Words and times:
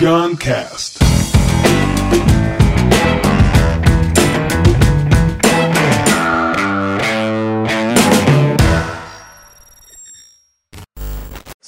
Guncast. 0.00 0.98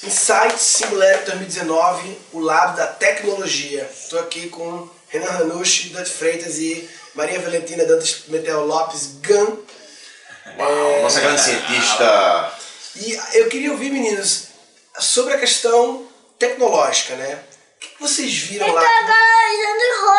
Insight 0.03 0.59
Singularity 0.59 1.27
2019, 1.27 2.19
o 2.33 2.41
lado 2.41 2.79
da 2.79 2.87
tecnologia. 2.87 3.87
Estou 3.93 4.19
aqui 4.21 4.49
com 4.49 4.89
Renan 5.11 5.27
Ranucci, 5.27 5.91
Dante 5.91 6.09
Freitas 6.09 6.57
e 6.57 6.89
Maria 7.15 7.39
Valentina 7.39 7.85
Dantas 7.85 8.23
Metel 8.29 8.65
Lopes 8.65 9.19
Gun. 9.23 9.59
Uau, 10.59 11.03
nossa 11.03 11.21
grande 11.21 11.43
cientista. 11.43 12.55
E 12.97 13.21
eu 13.35 13.51
queria 13.51 13.73
ouvir, 13.73 13.91
meninos, 13.91 14.45
sobre 14.99 15.35
a 15.35 15.39
questão 15.39 16.07
tecnológica, 16.39 17.15
né? 17.17 17.39
Vocês 18.03 18.37
viram 18.37 18.67
Eu 18.67 18.75
lá? 18.75 18.81
tô 18.81 18.87
agora 18.87 19.33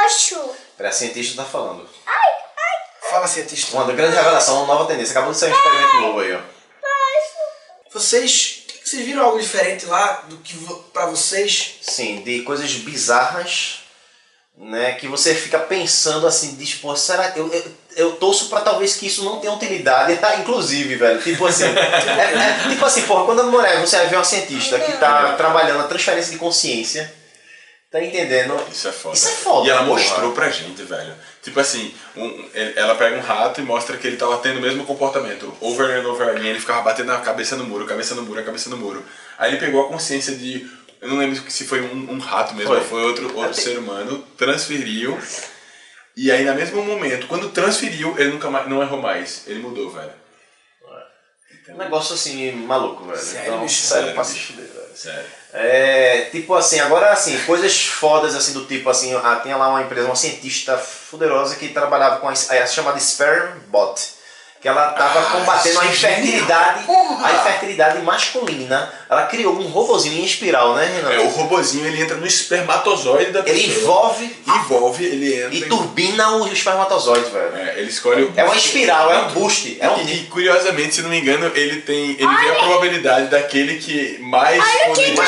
roxo. 0.04 0.56
Pera, 0.78 0.90
a 0.90 0.92
cientista 0.92 1.44
tá 1.44 1.48
falando. 1.48 1.88
Ai, 2.06 2.32
ai. 2.58 3.10
Fala, 3.10 3.28
cientista. 3.28 3.76
Uma 3.76 3.92
grande 3.92 4.16
revelação, 4.16 4.64
uma 4.64 4.74
nova 4.74 4.86
tendência. 4.86 5.12
Acabou 5.12 5.32
de 5.34 5.38
sair 5.38 5.52
um 5.52 5.56
experimento 5.56 6.02
novo 6.02 6.20
aí, 6.20 6.34
ó. 6.34 6.40
Vocês, 7.94 8.64
vocês 8.84 9.06
viram 9.06 9.24
algo 9.24 9.40
diferente 9.40 9.86
lá 9.86 10.24
do 10.28 10.38
que 10.38 10.56
pra 10.92 11.06
vocês? 11.06 11.76
Sim, 11.82 12.24
de 12.24 12.42
coisas 12.42 12.72
bizarras, 12.72 13.82
né? 14.58 14.94
Que 14.94 15.08
você 15.08 15.36
fica 15.36 15.60
pensando 15.60 16.26
assim, 16.26 16.56
diz, 16.56 16.74
pô, 16.74 16.96
será 16.96 17.32
que 17.32 17.40
eu, 17.40 17.54
eu, 17.54 17.72
eu 17.96 18.12
torço 18.16 18.50
pra 18.50 18.62
talvez 18.62 18.96
que 18.96 19.06
isso 19.06 19.24
não 19.24 19.40
tenha 19.40 19.54
utilidade, 19.54 20.18
inclusive, 20.42 20.96
velho. 20.96 21.22
Tipo 21.22 21.46
assim, 21.46 21.66
é, 21.66 22.66
é, 22.66 22.70
tipo 22.70 22.84
assim, 22.84 23.04
porra, 23.04 23.26
quando 23.26 23.42
a 23.42 23.46
mulher, 23.46 23.80
você 23.80 23.98
vai 23.98 24.08
ver 24.08 24.16
uma 24.16 24.24
cientista 24.24 24.80
que 24.80 24.94
tá 24.94 25.34
trabalhando 25.34 25.78
na 25.78 25.88
transferência 25.88 26.32
de 26.32 26.40
consciência, 26.40 27.14
tá 27.94 28.04
entendendo? 28.04 28.60
Isso 28.72 28.88
é 28.88 28.92
foda. 28.92 29.16
Isso 29.16 29.28
é 29.28 29.32
foda, 29.32 29.68
E 29.68 29.70
ela 29.70 29.86
porra. 29.86 29.92
mostrou 30.02 30.32
pra 30.34 30.50
gente, 30.50 30.82
velho. 30.84 31.14
Tipo 31.42 31.60
assim, 31.60 31.94
um- 32.18 32.50
ela 32.76 32.96
pega 32.96 33.16
um 33.16 33.22
rato 33.22 33.62
e 33.62 33.64
mostra 33.64 33.96
que 33.98 34.08
ele 34.08 34.18
tava 34.18 34.38
tendo 34.40 34.58
o 34.58 34.62
mesmo 34.62 34.84
comportamento. 34.84 35.56
Over 35.62 36.00
and 36.02 36.08
over 36.10 36.28
again, 36.30 36.48
ele 36.50 36.60
ficava 36.60 36.82
batendo 36.82 37.12
a 37.12 37.20
cabeça 37.20 37.56
no 37.56 37.64
muro, 37.66 37.86
cabeça 37.86 38.16
no 38.16 38.24
muro, 38.24 38.40
a 38.40 38.44
cabeça 38.44 38.70
no 38.70 38.78
muro. 38.78 39.06
Aí 39.38 39.52
ele 39.52 39.60
pegou 39.60 39.86
a 39.86 39.88
consciência 39.88 40.36
de. 40.36 40.68
Eu 41.00 41.10
não 41.10 41.18
lembro 41.18 41.40
se 41.52 41.66
foi 41.66 41.82
um, 41.82 42.14
um 42.14 42.18
rato 42.20 42.56
mesmo, 42.56 42.74
Foi. 42.74 42.84
foi 42.84 43.04
outro, 43.04 43.38
outro 43.38 43.54
ser 43.54 43.78
humano, 43.78 44.26
transferiu. 44.38 45.20
E 46.16 46.32
aí, 46.32 46.46
no 46.46 46.56
mesmo 46.56 46.82
momento, 46.84 47.28
quando 47.28 47.50
transferiu, 47.50 48.16
ele 48.18 48.32
nunca 48.32 48.50
mais, 48.50 48.68
não 48.70 48.82
errou 48.82 49.00
mais. 49.02 49.44
Ele 49.48 49.60
mudou, 49.60 49.90
velho. 49.92 50.12
Um 51.70 51.78
negócio 51.78 52.14
assim, 52.16 52.52
maluco, 52.54 53.06
velho. 53.06 53.18
Sério, 53.20 53.48
então, 53.54 53.62
bicho? 53.64 53.82
sério, 53.84 54.02
Sério, 54.04 54.16
pra 54.16 54.24
fuder, 54.24 54.66
velho. 54.66 54.83
Sério. 54.96 55.26
É, 55.54 56.30
tipo 56.32 56.54
assim, 56.56 56.80
agora 56.80 57.12
assim, 57.12 57.38
coisas 57.46 57.86
fodas 57.86 58.36
assim 58.36 58.54
do 58.54 58.66
tipo 58.66 58.90
assim, 58.90 59.14
ah, 59.16 59.40
tinha 59.42 59.56
lá 59.56 59.70
uma 59.70 59.82
empresa, 59.82 60.08
uma 60.08 60.16
cientista 60.16 60.78
fuderosa 60.78 61.56
que 61.56 61.70
trabalhava 61.70 62.20
com 62.20 62.28
a, 62.28 62.32
a 62.32 62.68
chamada 62.68 63.00
Sperm 63.00 63.60
Bot. 63.68 64.02
Que 64.64 64.70
ela 64.70 64.88
tava 64.94 65.20
Ah, 65.20 65.24
combatendo 65.26 65.78
a 65.82 65.86
infertilidade, 65.88 66.86
Porra! 66.86 67.28
a 67.28 67.34
infertilidade 67.34 68.02
masculina. 68.02 68.90
Ela 69.10 69.26
criou 69.26 69.54
um 69.60 69.68
robozinho 69.68 70.22
em 70.22 70.24
espiral, 70.24 70.74
né, 70.76 70.86
Renan? 70.86 71.12
É, 71.12 71.20
o 71.20 71.28
robozinho 71.28 71.86
ele 71.86 72.02
entra 72.02 72.16
no 72.16 72.26
espermatozoide 72.26 73.32
da 73.32 73.44
pessoa. 73.44 73.62
Ele 73.62 73.76
envolve 73.76 74.38
Envolve, 74.48 75.04
ele 75.04 75.36
entra. 75.36 75.54
e 75.54 75.60
em- 75.60 75.68
turbina 75.68 76.38
o 76.38 76.48
espermatozoide, 76.48 77.30
velho. 77.30 77.58
É, 77.58 77.74
ele 77.80 77.90
escolhe 77.90 78.24
o. 78.24 78.34
É 78.38 78.46
uma 78.46 78.56
espiral, 78.56 79.12
é 79.12 79.18
um 79.24 79.32
boost. 79.34 79.78
É 79.82 79.90
um 79.90 80.00
E, 80.00 80.14
e, 80.14 80.26
curiosamente, 80.28 80.96
se 80.96 81.02
não 81.02 81.10
me 81.10 81.20
engano, 81.20 81.52
ele 81.54 81.82
tem. 81.82 82.12
Ele 82.12 82.26
vê 82.26 82.50
a 82.52 82.56
probabilidade 82.56 83.28
daquele 83.28 83.80
que 83.80 84.18
mais 84.20 84.64
fiz. 84.96 85.20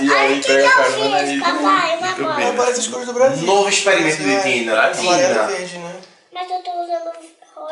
e 0.00 0.12
aí 0.12 0.42
pega 0.42 0.68
a 0.68 0.72
carona 0.72 1.22
e. 1.22 1.38
e 1.38 2.14
turbina. 2.16 2.52
Parece 2.54 2.80
as 2.80 2.86
cores 2.86 3.06
do 3.06 3.14
Brasil. 3.14 3.46
Novo 3.46 3.66
experimento 3.70 4.22
de 4.22 4.30
É, 4.30 4.40
Tina. 4.40 4.92
E 4.94 5.06
né? 5.06 5.92
Mas 6.34 6.50
eu 6.50 6.58
tô 6.62 6.70
usando 6.82 7.12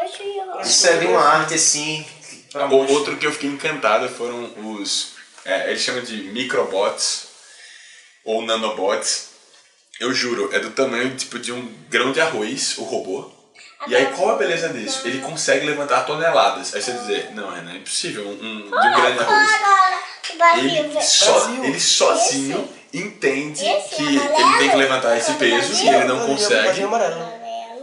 roxo 0.03 0.22
e. 0.22 0.69
Isso 0.69 0.87
é 0.87 0.97
de 0.99 1.06
uma 1.06 1.21
arte 1.22 1.55
assim. 1.55 2.05
pra 2.53 2.66
O 2.66 2.93
outro 2.93 3.16
que 3.16 3.27
eu 3.27 3.33
fiquei 3.33 3.50
encantado 3.50 4.09
foram 4.09 4.53
os. 4.72 5.12
É, 5.44 5.71
eles 5.71 5.81
chamam 5.83 6.03
de 6.03 6.16
microbots 6.25 7.27
ou 8.25 8.43
nanobots. 8.43 9.31
Eu 9.99 10.15
juro, 10.15 10.49
é 10.53 10.59
do 10.59 10.71
tamanho 10.71 11.15
tipo 11.16 11.38
de 11.38 11.53
um 11.53 11.75
grão 11.91 12.11
de 12.12 12.21
arroz, 12.21 12.77
o 12.78 12.84
robô. 12.84 13.31
E 13.87 13.94
aí 13.97 14.06
qual 14.15 14.31
a 14.31 14.37
beleza 14.37 14.69
disso? 14.71 15.03
Ele 15.06 15.21
consegue 15.21 15.65
levantar 15.66 16.05
toneladas. 16.05 16.75
Aí 16.75 16.82
você 16.82 16.93
dizer, 16.93 17.31
não, 17.34 17.50
Renan, 17.50 17.72
é 17.72 17.77
impossível, 17.77 18.27
um, 18.27 18.32
um- 18.32 18.61
de 18.61 18.67
um 18.67 18.71
grão 18.71 19.12
de 19.12 19.19
arroz. 19.21 19.50
Ele, 20.59 20.82
Brasil. 20.88 21.65
ele 21.65 21.81
sozinho 21.81 22.69
entende 22.94 23.65
Esse 23.67 23.97
que 23.97 24.03
amarelo? 24.03 24.41
ele 24.49 24.59
tem 24.59 24.71
que 24.71 24.77
levantar 24.77 25.17
esse 25.19 25.32
peso 25.34 25.72
e 25.84 25.88
ele 25.88 26.05
não 26.05 26.27
consegue. 26.27 26.82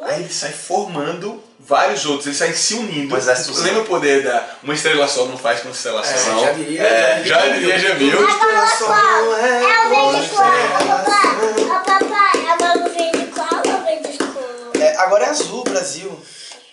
Aí 0.04 0.22
ele 0.24 0.34
sai 0.34 0.52
formando 0.54 1.44
vários 1.68 2.06
outros, 2.06 2.26
eles 2.28 2.38
saem 2.38 2.54
se 2.56 2.76
unindo. 2.76 3.10
Pois 3.10 3.28
é, 3.28 3.36
se 3.36 3.50
você- 3.50 3.64
Lembra 3.64 3.82
o 3.82 3.86
poder 3.86 4.24
da 4.24 4.44
uma 4.64 4.74
estrela 4.74 5.08
só 5.08 5.26
não 5.26 5.38
faz 5.38 5.60
constelação? 5.60 6.40
É, 6.40 6.46
já 6.46 6.52
diria, 6.54 6.82
É, 6.82 7.24
já 7.26 7.40
já 7.42 7.48
diria. 7.54 7.80
já 7.80 7.94
viu. 7.96 8.18
Agora 8.28 8.68
Só 8.68 8.86
qual? 8.86 8.96
não 9.26 9.38
é 9.38 9.64
É 9.64 9.86
o 9.86 9.90
verde 10.14 10.30
qual? 10.30 10.54
é 10.54 11.80
Papai, 11.86 12.48
agora 12.52 12.80
o 12.80 12.90
verde 12.94 13.28
qual 13.34 13.62
é 13.66 13.76
o 13.76 13.84
verde 13.86 14.10
escuro? 14.12 14.72
É, 14.82 14.96
agora 14.98 15.26
é 15.26 15.30
azul, 15.30 15.64
Brasil. 15.64 16.20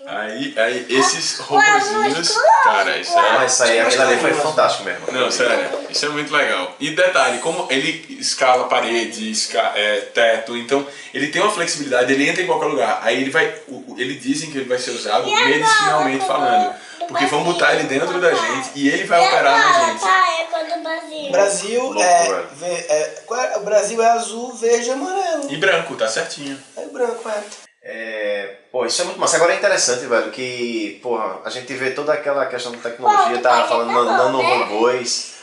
Aí, 0.07 0.53
aí 0.57 0.87
esses 0.91 1.41
Ué, 1.41 1.47
robozinhos, 1.47 2.39
cara, 2.63 2.99
isso 2.99 3.19
Ah, 3.19 3.43
é. 3.43 3.47
isso 3.47 3.63
aí, 3.63 3.81
aquilo 3.81 4.03
ali 4.03 4.17
foi 4.19 4.35
fantástico 4.35 4.85
mesmo. 4.85 5.11
Não, 5.11 5.31
sério, 5.31 5.71
isso 5.89 6.05
é 6.05 6.09
muito 6.11 6.31
legal. 6.31 6.77
E 6.79 6.91
detalhe, 6.91 7.39
como 7.39 7.67
ele 7.71 8.19
escala 8.21 8.65
parede, 8.65 9.31
esca 9.31 9.73
é, 9.75 10.01
teto, 10.13 10.57
então 10.59 10.87
ele 11.13 11.29
tem 11.29 11.41
uma 11.41 11.51
flexibilidade, 11.51 12.13
ele 12.13 12.29
entra 12.29 12.43
em 12.43 12.47
qualquer 12.47 12.67
lugar. 12.67 13.01
Aí 13.03 13.23
ele 13.23 13.31
vai. 13.31 13.55
Ele 13.97 14.15
dizem 14.17 14.51
que 14.51 14.59
ele 14.59 14.69
vai 14.69 14.79
ser 14.79 14.91
usado 14.91 15.27
E 15.27 15.35
medicinalmente 15.35 16.27
falando. 16.27 16.75
do 16.99 17.07
Porque 17.07 17.27
vão 17.27 17.43
botar 17.43 17.75
ele 17.75 17.85
dentro 17.85 18.21
da 18.21 18.35
gente 18.35 18.71
e 18.75 18.89
ele 18.89 19.05
vai 19.05 19.23
E 19.23 19.27
operar 19.27 19.59
na 19.59 19.87
gente. 19.87 20.01
Tá, 20.01 20.41
é 20.41 20.45
quando 20.45 21.29
o 21.29 21.33
Brasil. 21.33 21.95
É, 21.99 22.47
é, 22.63 23.23
qual 23.27 23.41
é? 23.41 23.57
O 23.57 23.61
Brasil 23.61 24.03
é 24.03 24.11
azul, 24.11 24.55
verde 24.55 24.89
e 24.89 24.93
amarelo. 24.93 25.51
E 25.51 25.57
branco, 25.57 25.95
tá 25.95 26.09
certinho. 26.09 26.59
O 26.77 26.93
branco 26.93 27.27
é. 27.29 27.43
É, 27.87 28.55
pô, 28.73 28.87
isso 28.87 29.03
é 29.03 29.05
muito 29.05 29.21
massa. 29.21 29.37
Agora 29.37 29.53
é 29.53 29.57
interessante, 29.57 30.07
velho, 30.07 30.31
que, 30.31 30.99
porra, 31.03 31.41
a 31.45 31.51
gente 31.51 31.73
vê 31.75 31.91
toda 31.91 32.15
aquela 32.15 32.47
questão 32.47 32.73
da 32.73 32.79
tecnologia, 32.79 33.37
Pô, 33.39 33.43
falando 33.43 33.89
tá 33.89 33.93
nan- 33.93 34.05
bom, 34.05 34.11
né? 34.11 34.17
nanorobôs, 34.17 35.35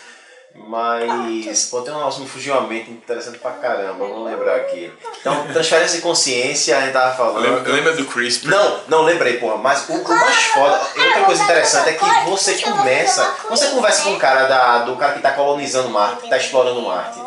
mas, 0.53 1.69
pô, 1.69 1.81
tem 1.81 1.94
um 1.94 1.97
negócio 1.97 2.22
me 2.22 2.28
fugiu 2.28 2.53
a 2.57 2.62
mente 2.62 2.91
interessante 2.91 3.38
pra 3.38 3.51
caramba, 3.51 4.06
vamos 4.06 4.25
lembrar 4.30 4.56
aqui. 4.57 4.91
Então, 5.22 5.47
transferência 5.53 5.96
de 5.97 6.01
consciência, 6.01 6.78
a 6.78 6.81
gente 6.81 6.94
tava 6.94 7.16
falando. 7.16 7.41
Lembra, 7.41 7.72
lembra 7.74 7.94
do 7.96 8.06
CRISPR? 8.06 8.50
Não, 8.50 8.80
não 8.88 9.01
lembrei, 9.03 9.38
porra, 9.38 9.57
mas 9.57 9.88
o, 9.88 9.94
o 9.94 10.19
mais 10.19 10.44
foda, 10.47 10.81
e 10.97 11.00
outra 11.00 11.24
coisa 11.24 11.44
interessante 11.44 11.90
é 11.90 11.94
que 11.94 12.30
você 12.30 12.56
começa, 12.59 13.35
você 13.50 13.68
conversa 13.68 14.03
com 14.03 14.13
o 14.16 14.19
cara 14.19 14.46
da, 14.47 14.80
do 14.80 14.96
cara 14.97 15.13
que 15.13 15.22
tá 15.22 15.31
colonizando 15.31 15.90
Marte, 15.90 16.24
que 16.24 16.30
tá 16.30 16.38
explorando 16.38 16.81
Marte. 16.81 17.19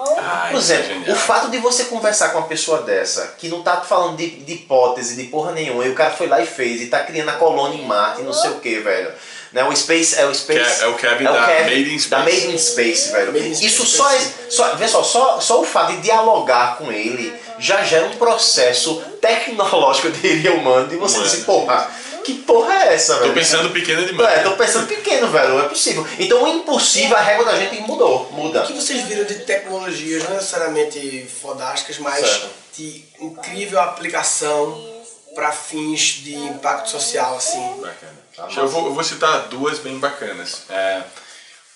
Por 0.51 0.59
isso 0.61 0.73
é 0.73 0.77
exemplo, 0.77 0.95
genial. 1.01 1.17
o 1.17 1.19
fato 1.21 1.51
de 1.51 1.59
você 1.59 1.85
conversar 1.85 2.31
com 2.31 2.39
uma 2.39 2.47
pessoa 2.47 2.83
dessa, 2.83 3.35
que 3.39 3.49
não 3.49 3.63
tá 3.63 3.79
falando 3.81 4.17
de, 4.17 4.29
de 4.31 4.53
hipótese, 4.55 5.17
de 5.17 5.25
porra 5.25 5.53
nenhuma, 5.53 5.85
e 5.85 5.91
o 5.91 5.95
cara 5.95 6.11
foi 6.11 6.27
lá 6.27 6.41
e 6.41 6.47
fez, 6.47 6.81
e 6.83 6.87
tá 6.87 7.01
criando 7.01 7.29
a 7.31 7.35
colônia 7.35 7.77
em 7.79 7.85
Marte, 7.87 8.23
não 8.23 8.33
sei 8.33 8.51
o 8.51 8.61
que, 8.61 8.79
velho. 8.81 9.13
Né? 9.53 9.63
O 9.65 9.75
Space 9.77 10.17
é 10.19 10.27
o 10.27 10.35
Space. 10.35 10.59
Que 10.79 10.83
é- 10.83 10.85
é 10.85 10.89
o 10.89 10.95
Kevin 10.95 11.25
da 11.25 11.33
Made 11.33 11.95
in 11.95 11.97
Da 11.97 12.01
Space. 12.01 12.25
Made 12.25 12.55
in 12.55 12.59
Space, 12.59 13.13
velho. 13.13 13.37
In 13.39 13.51
Isso 13.53 13.87
Space. 13.87 13.97
só 13.97 14.11
é. 14.11 14.21
Só, 14.51 14.75
vê 14.75 14.89
só, 14.89 15.03
só, 15.05 15.41
só 15.41 15.61
o 15.61 15.65
fato 15.65 15.93
de 15.93 15.99
dialogar 16.03 16.77
com 16.77 16.91
ele 16.91 17.33
já 17.59 17.85
gera 17.85 18.07
um 18.07 18.17
processo 18.17 19.01
tecnológico, 19.21 20.09
eu 20.09 20.11
diria, 20.21 20.53
humano, 20.55 20.89
de 20.89 20.97
você 20.97 21.21
dizer, 21.21 21.45
porra, 21.45 21.89
que 22.25 22.35
porra 22.39 22.75
é 22.75 22.95
essa, 22.95 23.15
velho? 23.19 23.29
Tô 23.29 23.35
pensando 23.35 23.71
pequeno 23.71 24.05
demais. 24.07 24.39
É, 24.39 24.43
tô 24.43 24.53
pensando 24.57 24.87
pequeno, 24.87 25.31
velho, 25.31 25.51
não 25.51 25.61
é 25.61 25.69
possível. 25.69 26.07
Então 26.19 26.43
o 26.43 26.49
impossível, 26.49 27.17
a 27.17 27.21
régua 27.21 27.45
da 27.45 27.57
gente 27.57 27.81
mudou, 27.83 28.31
muda. 28.33 28.65
O 28.65 28.67
que 28.67 28.73
vocês 28.73 29.03
viram 29.03 29.25
de 29.25 29.41
tecnologias, 29.41 30.25
não 30.25 30.35
necessariamente 30.35 31.29
fodásticas, 31.41 31.99
mas 31.99 32.27
Certo. 32.27 32.51
de 32.77 33.05
incrível 33.21 33.81
aplicação 33.81 34.93
para 35.35 35.53
fins 35.53 36.23
de 36.23 36.35
impacto 36.35 36.91
social, 36.91 37.37
assim? 37.37 37.81
Bacana. 37.81 38.25
Eu 38.57 38.69
vou, 38.69 38.87
eu 38.87 38.95
vou 38.95 39.05
citar 39.05 39.49
duas 39.49 39.79
bem 39.79 39.99
bacanas, 39.99 40.63
é, 40.71 41.03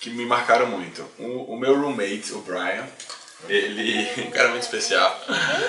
que 0.01 0.11
me 0.11 0.25
marcaram 0.25 0.67
muito. 0.67 1.05
O, 1.19 1.55
o 1.55 1.57
meu 1.57 1.79
roommate, 1.79 2.33
o 2.33 2.39
Brian, 2.41 2.87
ele 3.49 4.09
um 4.27 4.31
cara 4.31 4.49
muito 4.49 4.63
especial. 4.63 5.21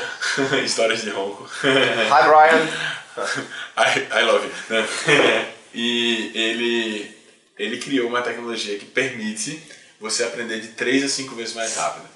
Histórias 0.63 1.01
de 1.01 1.09
ronco. 1.09 1.49
Hi, 1.63 2.23
Brian. 2.27 2.67
I, 3.77 4.19
I 4.19 4.23
love 4.23 4.45
you. 4.45 4.53
Né? 4.69 5.53
E 5.71 6.31
ele, 6.33 7.15
ele 7.55 7.77
criou 7.77 8.07
uma 8.07 8.23
tecnologia 8.23 8.75
que 8.79 8.85
permite 8.85 9.61
você 9.99 10.23
aprender 10.23 10.59
de 10.59 10.69
3 10.69 11.03
a 11.03 11.07
5 11.07 11.35
vezes 11.35 11.53
mais 11.53 11.75
rápido. 11.75 12.09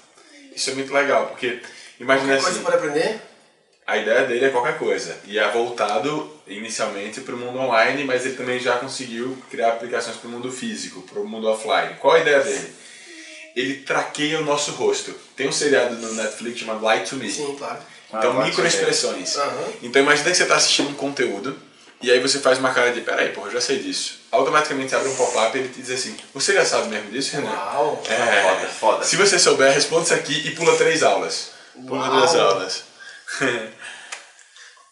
Isso 0.56 0.70
é 0.70 0.74
muito 0.74 0.92
legal, 0.92 1.28
porque 1.28 1.60
imagina 2.00 2.34
Qualquer 2.34 2.42
coisa 2.42 2.58
assim, 2.58 2.64
pode 2.64 2.76
aprender? 2.76 3.20
a 3.86 3.96
ideia 3.96 4.24
dele 4.24 4.46
é 4.46 4.50
qualquer 4.50 4.76
coisa. 4.76 5.16
E 5.24 5.38
é 5.38 5.48
voltado 5.52 6.36
inicialmente 6.48 7.20
para 7.20 7.36
o 7.36 7.38
mundo 7.38 7.60
online, 7.60 8.02
mas 8.02 8.26
ele 8.26 8.34
também 8.34 8.58
já 8.58 8.76
conseguiu 8.78 9.38
criar 9.48 9.68
aplicações 9.68 10.16
para 10.16 10.26
o 10.26 10.32
mundo 10.32 10.50
físico, 10.50 11.02
para 11.02 11.20
o 11.20 11.28
mundo 11.28 11.46
offline. 11.46 11.94
Qual 12.00 12.14
a 12.14 12.18
ideia 12.18 12.40
dele? 12.40 12.74
ele 13.54 13.76
traqueia 13.76 14.40
o 14.40 14.44
nosso 14.44 14.72
rosto. 14.72 15.14
Tem 15.36 15.48
um 15.48 15.52
seriado 15.52 15.94
no 15.96 16.12
Netflix 16.14 16.58
chamado 16.58 16.86
Lie 16.88 17.04
to 17.04 17.16
Me. 17.16 17.30
Sim, 17.30 17.54
claro. 17.56 17.80
Então, 18.18 18.40
Ah, 18.40 18.44
microexpressões. 18.44 19.36
Aham. 19.36 19.72
Então, 19.82 20.02
imagina 20.02 20.30
que 20.30 20.36
você 20.36 20.42
está 20.44 20.56
assistindo 20.56 20.90
um 20.90 20.94
conteúdo 20.94 21.56
e 22.02 22.10
aí 22.10 22.20
você 22.20 22.38
faz 22.38 22.58
uma 22.58 22.72
cara 22.72 22.92
de, 22.92 23.00
peraí, 23.00 23.30
porra, 23.30 23.48
eu 23.48 23.52
já 23.52 23.60
sei 23.60 23.78
disso. 23.78 24.20
Automaticamente 24.30 24.94
abre 24.94 25.08
um 25.08 25.14
pop-up 25.16 25.56
e 25.56 25.60
ele 25.60 25.68
te 25.68 25.80
diz 25.80 25.90
assim, 25.90 26.16
você 26.34 26.52
já 26.54 26.64
sabe 26.64 26.88
mesmo 26.88 27.10
disso, 27.10 27.36
Renan? 27.36 27.50
Uau. 27.50 28.02
É, 28.08 28.42
Foda, 28.42 28.68
foda. 28.68 29.04
Se 29.04 29.16
você 29.16 29.38
souber, 29.38 29.72
responde 29.72 30.04
isso 30.06 30.14
aqui 30.14 30.46
e 30.46 30.50
pula 30.52 30.76
três 30.76 31.02
aulas. 31.02 31.50
Pula 31.86 32.02
Uau. 32.08 32.16
duas 32.18 32.34
aulas. 32.36 32.84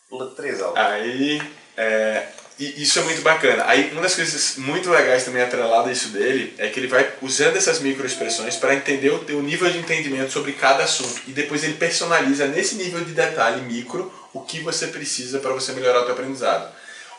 Pula 0.08 0.30
três 0.34 0.60
aulas. 0.60 0.78
Aí, 0.78 1.42
é, 1.76 2.26
e 2.64 2.82
isso 2.82 2.98
é 2.98 3.02
muito 3.02 3.22
bacana. 3.22 3.64
Aí, 3.66 3.90
uma 3.92 4.02
das 4.02 4.14
coisas 4.14 4.56
muito 4.56 4.90
legais 4.90 5.24
também 5.24 5.42
atrelada 5.42 5.88
a 5.88 5.92
isso 5.92 6.08
dele 6.08 6.54
é 6.58 6.68
que 6.68 6.78
ele 6.78 6.86
vai 6.86 7.10
usando 7.20 7.56
essas 7.56 7.80
microexpressões 7.80 8.56
para 8.56 8.74
entender 8.74 9.10
o 9.10 9.18
teu 9.20 9.42
nível 9.42 9.70
de 9.70 9.78
entendimento 9.78 10.30
sobre 10.30 10.52
cada 10.52 10.84
assunto 10.84 11.22
e 11.26 11.32
depois 11.32 11.64
ele 11.64 11.74
personaliza 11.74 12.46
nesse 12.46 12.76
nível 12.76 13.02
de 13.04 13.12
detalhe 13.12 13.62
micro 13.62 14.12
o 14.32 14.40
que 14.42 14.60
você 14.60 14.86
precisa 14.86 15.38
para 15.40 15.52
você 15.52 15.72
melhorar 15.72 16.02
o 16.02 16.04
teu 16.04 16.12
aprendizado. 16.12 16.72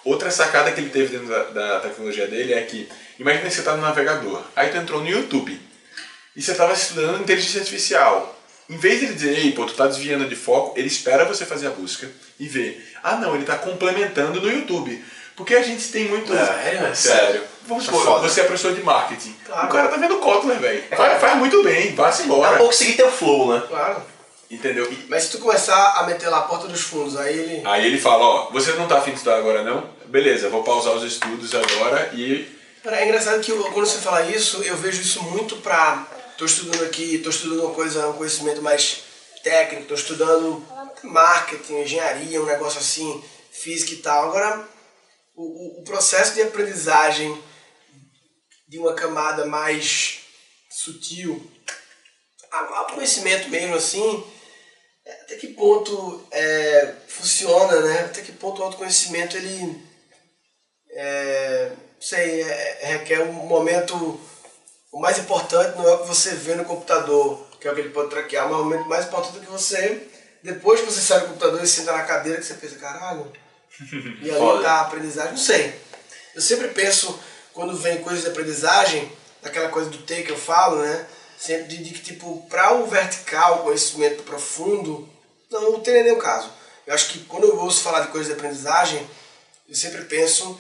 Outra 0.06 0.32
sacada 0.32 0.72
que 0.72 0.80
ele 0.80 0.90
teve 0.90 1.18
dentro 1.18 1.28
da, 1.28 1.44
da 1.44 1.80
tecnologia 1.80 2.28
dele 2.28 2.54
é 2.54 2.62
que, 2.62 2.90
imagina 3.20 3.46
que 3.46 3.54
você 3.54 3.60
está 3.60 3.76
no 3.76 3.82
navegador, 3.82 4.44
aí 4.56 4.70
tu 4.70 4.78
entrou 4.78 5.02
no 5.02 5.10
YouTube 5.10 5.60
e 6.36 6.42
você 6.42 6.52
estava 6.52 6.74
estudando 6.74 7.22
inteligência 7.22 7.60
artificial. 7.60 8.40
Em 8.70 8.78
vez 8.78 9.00
de 9.00 9.06
ele 9.06 9.14
dizer, 9.14 9.38
ei, 9.38 9.52
pô, 9.52 9.66
tu 9.66 9.74
tá 9.74 9.88
desviando 9.88 10.28
de 10.28 10.36
foco, 10.36 10.78
ele 10.78 10.88
espera 10.88 11.26
você 11.26 11.46
fazer 11.46 11.68
a 11.68 11.72
busca 11.72 12.10
e 12.40 12.48
ver. 12.48 12.84
Ah, 13.04 13.18
não, 13.18 13.36
ele 13.36 13.44
tá 13.44 13.58
complementando 13.58 14.42
no 14.42 14.50
YouTube. 14.50 15.04
Porque 15.36 15.56
a 15.56 15.64
gente 15.64 15.88
tem 15.92 16.08
muito. 16.08 16.32
Sério? 16.34 16.96
Sério. 16.96 17.44
Vamos 17.66 17.88
é 17.88 17.92
supor, 17.92 18.20
você 18.22 18.42
é 18.42 18.44
professor 18.44 18.74
de 18.74 18.84
marketing. 18.84 19.36
Claro. 19.46 19.68
O 19.68 19.72
cara 19.72 19.88
tá 19.88 19.98
vendo 19.98 20.18
Kotler, 20.18 20.60
velho. 20.60 20.84
Faz, 20.96 21.22
faz 21.22 21.38
muito 21.38 21.64
bem, 21.64 21.96
vá-se 21.96 22.24
É 22.24 22.26
embora. 22.26 22.56
um 22.56 22.58
pouco 22.58 22.74
seguir 22.74 22.94
teu 22.94 23.12
flow, 23.12 23.54
né? 23.54 23.64
Claro. 23.68 24.02
Entendeu? 24.52 24.92
Mas 25.10 25.24
se 25.24 25.32
tu 25.32 25.40
começar 25.40 25.94
a 25.98 26.04
meter 26.04 26.28
lá 26.30 26.40
a 26.40 26.42
porta 26.44 26.68
dos 26.68 26.82
fundos, 26.82 27.18
aí 27.18 27.38
ele. 27.40 27.62
aí 27.66 27.86
ele 27.88 28.00
fala, 28.00 28.24
ó, 28.24 28.50
você 28.52 28.74
não 28.74 28.88
tá 28.88 28.98
afim 28.98 29.12
de 29.12 29.18
estudar 29.18 29.38
agora 29.38 29.64
não? 29.64 29.90
Beleza, 30.06 30.50
vou 30.50 30.62
pausar 30.64 30.94
os 30.94 31.04
estudos 31.04 31.56
agora 31.56 32.12
e. 32.14 32.48
Pera, 32.84 32.98
É 32.98 33.06
engraçado 33.06 33.40
que 33.42 33.52
eu- 33.52 33.64
quando 33.72 33.86
você 33.88 33.98
fala 34.00 34.22
isso, 34.24 34.62
eu 34.62 34.76
vejo 34.78 35.02
isso 35.02 35.24
muito 35.24 35.56
pra. 35.58 36.06
Tô 36.38 36.46
estudando 36.46 36.84
aqui, 36.84 37.18
tô 37.20 37.30
estudando 37.30 37.62
uma 37.64 37.74
coisa, 37.74 38.08
um 38.10 38.14
conhecimento 38.14 38.62
mais 38.62 39.04
técnico, 39.44 39.88
tô 39.88 39.94
estudando 39.96 40.64
marketing, 41.02 41.82
engenharia, 41.82 42.42
um 42.42 42.46
negócio 42.46 42.80
assim, 42.80 43.24
física 43.52 43.94
e 43.94 43.98
tal. 43.98 44.26
Agora, 44.30 44.62
o, 45.36 45.44
o- 45.44 45.82
o 45.82 45.84
processo 45.84 46.34
de 46.36 46.42
aprendizagem 46.42 47.42
de 48.68 48.78
uma 48.80 48.94
camada 48.94 49.46
mais 49.46 50.20
sutil, 50.70 51.50
a 52.52 52.92
conhecimento 52.94 53.50
mesmo 53.50 53.76
assim, 53.76 54.24
é, 55.06 55.12
até 55.22 55.36
que 55.36 55.48
ponto 55.48 56.26
é, 56.32 56.96
funciona, 57.08 57.82
né? 57.82 58.00
Até 58.06 58.22
que 58.22 58.32
ponto 58.32 58.62
o 58.62 58.66
autoconhecimento 58.66 59.36
ele 59.38 59.84
é, 60.92 61.72
sei, 62.00 62.42
é, 62.42 62.80
requer 62.86 63.22
um 63.22 63.34
momento. 63.34 64.20
O 64.92 65.00
mais 65.00 65.18
importante 65.18 65.76
não 65.78 65.88
é 65.90 65.94
o 65.94 66.00
que 66.00 66.08
você 66.08 66.36
vê 66.36 66.54
no 66.54 66.66
computador, 66.66 67.48
que 67.60 67.68
é 67.68 67.72
o 67.72 67.76
que 67.76 67.82
ele 67.82 67.90
pode 67.90 68.12
traquear, 68.12 68.48
mas 68.48 68.60
o 68.60 68.64
momento 68.64 68.88
mais 68.88 69.06
importante 69.08 69.38
é 69.38 69.42
que 69.42 69.52
você, 69.52 70.08
depois 70.44 70.80
que 70.80 70.86
você 70.86 71.02
sai 71.02 71.22
do 71.22 71.28
computador 71.30 71.64
e 71.64 71.68
senta 71.68 71.92
na 71.94 72.04
cadeira, 72.04 72.40
que 72.40 72.46
você 72.46 72.54
pensa, 72.54 72.76
caralho, 72.78 73.32
e 74.22 74.30
ali 74.30 74.40
Foda. 74.40 74.64
tá 74.64 74.72
a 74.74 74.82
aprendizagem, 74.82 75.32
não 75.32 75.38
sei. 75.38 75.74
Eu 76.36 76.42
sempre 76.42 76.70
penso, 76.70 77.20
quando 77.54 77.76
vem 77.78 78.02
coisas 78.02 78.24
de 78.24 78.30
aprendizagem, 78.30 79.12
daquela 79.42 79.70
coisa 79.70 79.90
do 79.90 80.00
T 80.00 80.24
que 80.24 80.32
eu 80.32 80.38
falo, 80.38 80.78
né? 80.82 81.08
Sempre 81.38 81.68
de, 81.68 81.84
de 81.84 81.94
que, 81.94 82.02
tipo, 82.02 82.46
para 82.50 82.74
o 82.74 82.88
vertical, 82.88 83.60
o 83.60 83.64
conhecimento 83.64 84.24
profundo, 84.24 85.10
não, 85.52 85.74
não 85.74 85.80
tem 85.82 86.04
nem 86.04 86.14
o 86.14 86.20
caso. 86.20 86.50
Eu 86.86 86.94
acho 86.94 87.10
que 87.10 87.20
quando 87.26 87.46
eu 87.46 87.60
ouço 87.60 87.82
falar 87.82 88.02
de 88.02 88.08
coisas 88.08 88.28
de 88.28 88.34
aprendizagem, 88.34 89.06
eu 89.68 89.76
sempre 89.76 90.04
penso 90.06 90.60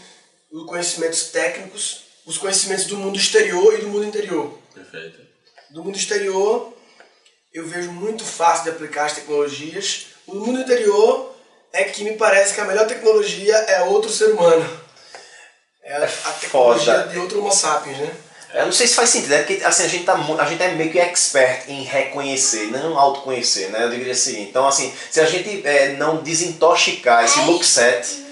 nos 0.51 0.68
conhecimentos 0.68 1.30
técnicos, 1.30 2.04
os 2.25 2.38
conhecimentos 2.38 2.86
do 2.86 2.98
mundo 2.98 3.18
exterior 3.18 3.74
e 3.74 3.81
do 3.81 3.89
mundo 3.89 4.06
interior. 4.06 4.57
Perfeito. 4.74 5.19
Do 5.71 5.83
mundo 5.83 5.98
exterior, 5.98 6.74
eu 7.54 7.66
vejo 7.68 7.92
muito 7.92 8.24
fácil 8.24 8.66
de 8.66 8.69
aplicar 8.71 9.06
as 9.06 9.13
tecnologias. 9.13 10.07
O 10.27 10.36
mundo 10.36 10.62
interior 10.62 11.32
é 11.74 11.86
que 11.86 12.04
me 12.04 12.16
parece 12.16 12.54
que 12.54 12.62
a 12.62 12.66
melhor 12.66 12.86
tecnologia 12.86 13.56
é 13.56 13.81
outro 13.84 14.10
ser 14.10 14.31
humano. 14.31 14.70
É 15.84 15.96
a, 15.96 16.04
a 16.06 16.31
tecnologia 16.34 16.94
foda. 16.94 17.08
de 17.08 17.20
outro 17.20 17.40
Homo 17.40 17.52
sapiens, 17.52 17.98
né? 17.98 18.12
Eu 18.54 18.66
não 18.68 18.72
sei 18.72 18.86
se 18.86 18.94
faz 18.94 19.10
sentido, 19.10 19.34
é 19.34 19.42
porque 19.42 19.64
assim, 19.66 19.84
a 19.84 19.88
gente, 19.88 20.04
tá, 20.04 20.14
a 20.14 20.46
gente 20.46 20.62
é 20.62 20.72
meio 20.74 20.92
que 20.92 21.00
expert 21.00 21.68
em 21.68 21.81
reconhecer, 21.81 22.68
não 22.68 23.00
autoconhecer, 23.00 23.70
né? 23.72 23.84
Eu 23.84 23.90
diria 23.90 24.12
assim. 24.12 24.44
Então, 24.44 24.68
assim, 24.68 24.94
se 25.10 25.20
a 25.20 25.25
gente 25.25 25.66
é, 25.66 25.94
não 25.94 26.18
desintoxicar 26.18 27.25
esse 27.25 27.40
look 27.42 27.66
set, 27.66 28.24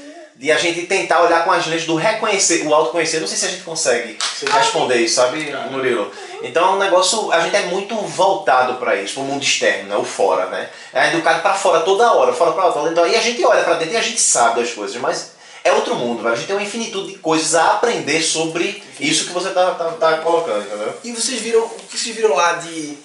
de 0.41 0.51
a 0.51 0.57
gente 0.57 0.87
tentar 0.87 1.21
olhar 1.21 1.45
com 1.45 1.51
as 1.51 1.67
lentes 1.67 1.85
do 1.85 1.93
reconhecer, 1.93 2.65
o 2.65 2.73
autoconhecer, 2.73 3.19
não 3.19 3.27
sei 3.27 3.37
se 3.37 3.45
a 3.45 3.49
gente 3.49 3.61
consegue 3.61 4.17
responder 4.51 4.95
isso, 4.95 5.17
sabe, 5.17 5.53
Murilo? 5.69 6.11
Então 6.41 6.65
é 6.65 6.69
um 6.71 6.79
negócio, 6.79 7.31
a 7.31 7.41
gente 7.41 7.55
é 7.55 7.67
muito 7.67 7.95
voltado 7.95 8.79
para 8.79 8.95
isso, 8.95 9.13
para 9.13 9.21
o 9.21 9.25
mundo 9.27 9.43
externo, 9.43 9.89
né? 9.89 9.95
o 9.95 10.03
fora, 10.03 10.47
né? 10.47 10.67
É 10.91 11.09
educado 11.09 11.43
para 11.43 11.53
fora 11.53 11.81
toda 11.81 12.13
hora, 12.13 12.33
fora 12.33 12.53
para 12.53 12.71
fora. 12.71 12.91
Então, 12.91 13.07
e 13.07 13.15
a 13.15 13.21
gente 13.21 13.45
olha 13.45 13.63
para 13.63 13.75
dentro 13.75 13.93
e 13.93 13.97
a 13.97 14.01
gente 14.01 14.19
sabe 14.19 14.61
das 14.61 14.71
coisas, 14.71 14.99
mas 14.99 15.33
é 15.63 15.71
outro 15.73 15.93
mundo, 15.93 16.23
velho. 16.23 16.33
A 16.33 16.35
gente 16.35 16.47
tem 16.47 16.55
uma 16.55 16.65
infinitude 16.65 17.11
de 17.11 17.19
coisas 17.19 17.53
a 17.53 17.73
aprender 17.73 18.23
sobre 18.23 18.81
isso 18.99 19.27
que 19.27 19.33
você 19.33 19.51
tá, 19.51 19.75
tá, 19.75 19.91
tá 19.91 20.17
colocando, 20.17 20.65
entendeu? 20.65 20.91
E 21.03 21.11
vocês 21.11 21.39
viram, 21.39 21.65
o 21.65 21.69
que 21.69 21.99
vocês 21.99 22.15
viram 22.15 22.35
lá 22.35 22.53
de, 22.53 22.97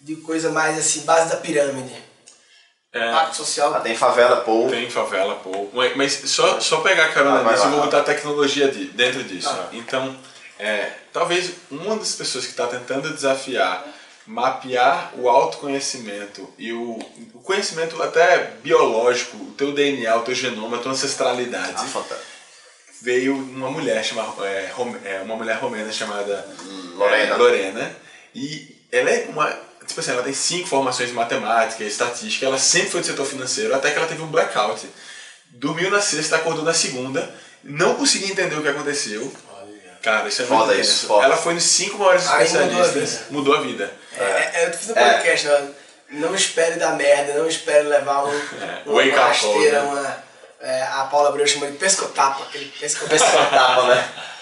de 0.00 0.14
coisa 0.14 0.50
mais 0.50 0.78
assim, 0.78 1.00
base 1.00 1.28
da 1.28 1.38
pirâmide? 1.38 2.03
É, 2.94 3.10
Impacto 3.10 3.36
social. 3.36 3.74
Ah, 3.74 3.80
tem 3.80 3.96
favela, 3.96 4.36
pô. 4.42 4.68
Tem 4.70 4.88
favela, 4.88 5.34
pô. 5.36 5.68
Mas, 5.72 5.96
mas 5.96 6.12
só, 6.30 6.60
só 6.60 6.76
pegar 6.80 7.06
a 7.06 7.12
carona 7.12 7.40
Ah, 7.40 7.52
nisso, 7.52 7.64
eu 7.64 7.70
vou 7.70 7.80
botar 7.80 7.98
a 7.98 8.04
tecnologia 8.04 8.68
de, 8.68 8.84
dentro 8.86 9.24
disso. 9.24 9.48
Ah. 9.50 9.68
Então, 9.72 10.16
é, 10.60 10.90
talvez 11.12 11.50
uma 11.70 11.96
das 11.96 12.14
pessoas 12.14 12.44
que 12.44 12.52
está 12.52 12.66
tentando 12.68 13.12
desafiar 13.12 13.84
mapear 14.26 15.12
o 15.18 15.28
autoconhecimento 15.28 16.48
e 16.56 16.72
o, 16.72 16.98
o 17.34 17.40
conhecimento 17.42 18.02
até 18.02 18.52
biológico, 18.62 19.36
o 19.36 19.50
teu 19.52 19.72
DNA, 19.72 20.16
o 20.16 20.22
teu 20.22 20.34
genoma, 20.34 20.78
a 20.78 20.80
tua 20.80 20.92
ancestralidade, 20.92 21.74
Ah, 21.76 21.84
fantástico. 21.84 22.30
veio 23.02 23.34
uma 23.36 23.70
mulher 23.70 24.02
chamada 24.02 24.30
é, 24.46 24.72
é, 25.04 25.20
uma 25.22 25.36
mulher 25.36 25.56
romena 25.58 25.92
chamada 25.92 26.48
Lorena. 26.94 27.34
é, 27.34 27.36
Lorena 27.36 27.96
e 28.34 28.76
ela 28.90 29.10
é 29.10 29.26
uma 29.28 29.54
tipo 29.86 30.00
assim 30.00 30.10
ela 30.12 30.22
tem 30.22 30.32
cinco 30.34 30.68
formações 30.68 31.10
em 31.10 31.14
matemática 31.14 31.82
e 31.84 31.88
estatística 31.88 32.46
ela 32.46 32.58
sempre 32.58 32.90
foi 32.90 33.00
do 33.00 33.06
setor 33.06 33.26
financeiro 33.26 33.74
até 33.74 33.90
que 33.90 33.98
ela 33.98 34.06
teve 34.06 34.22
um 34.22 34.26
blackout 34.28 34.86
dormiu 35.50 35.90
na 35.90 36.00
sexta 36.00 36.36
acordou 36.36 36.64
na 36.64 36.74
segunda 36.74 37.32
não 37.62 37.94
conseguia 37.94 38.28
entender 38.30 38.56
o 38.56 38.62
que 38.62 38.68
aconteceu 38.68 39.32
cara 40.02 40.28
isso 40.28 40.42
é 40.42 40.44
Foda 40.44 40.66
muito 40.66 40.80
isso, 40.80 41.06
foda. 41.06 41.24
ela 41.24 41.36
foi 41.36 41.54
nos 41.54 41.62
cinco 41.64 41.98
maiores 41.98 42.26
Aí 42.28 42.46
mudou 42.48 42.60
a 42.60 42.64
especialistas 42.64 43.10
vida. 43.10 43.26
mudou 43.30 43.54
a 43.56 43.60
vida 43.60 43.92
É, 44.18 44.62
é, 44.62 44.66
eu 44.68 44.72
fiz 44.72 44.90
um 44.90 44.94
podcast, 44.94 45.46
né? 45.46 45.68
não 46.10 46.34
espere 46.34 46.76
dar 46.76 46.92
merda, 46.96 47.34
não 47.34 47.48
espere 47.48 47.84
levar 47.88 48.24
um, 48.26 48.28
uma 48.86 48.94
wake 48.96 49.08
up 49.10 49.18
rasteira, 49.18 49.82
né? 49.82 49.88
uma, 49.88 50.24
é, 50.60 50.82
a 50.82 51.04
Paula 51.10 51.30
Abreu 51.30 51.46
chama 51.46 51.66
de 51.70 51.78
pescotapa, 51.78 52.42
aquele 52.44 52.66
pescotapa. 52.78 53.10
Pescotapa, 53.10 53.82
né? 53.94 54.08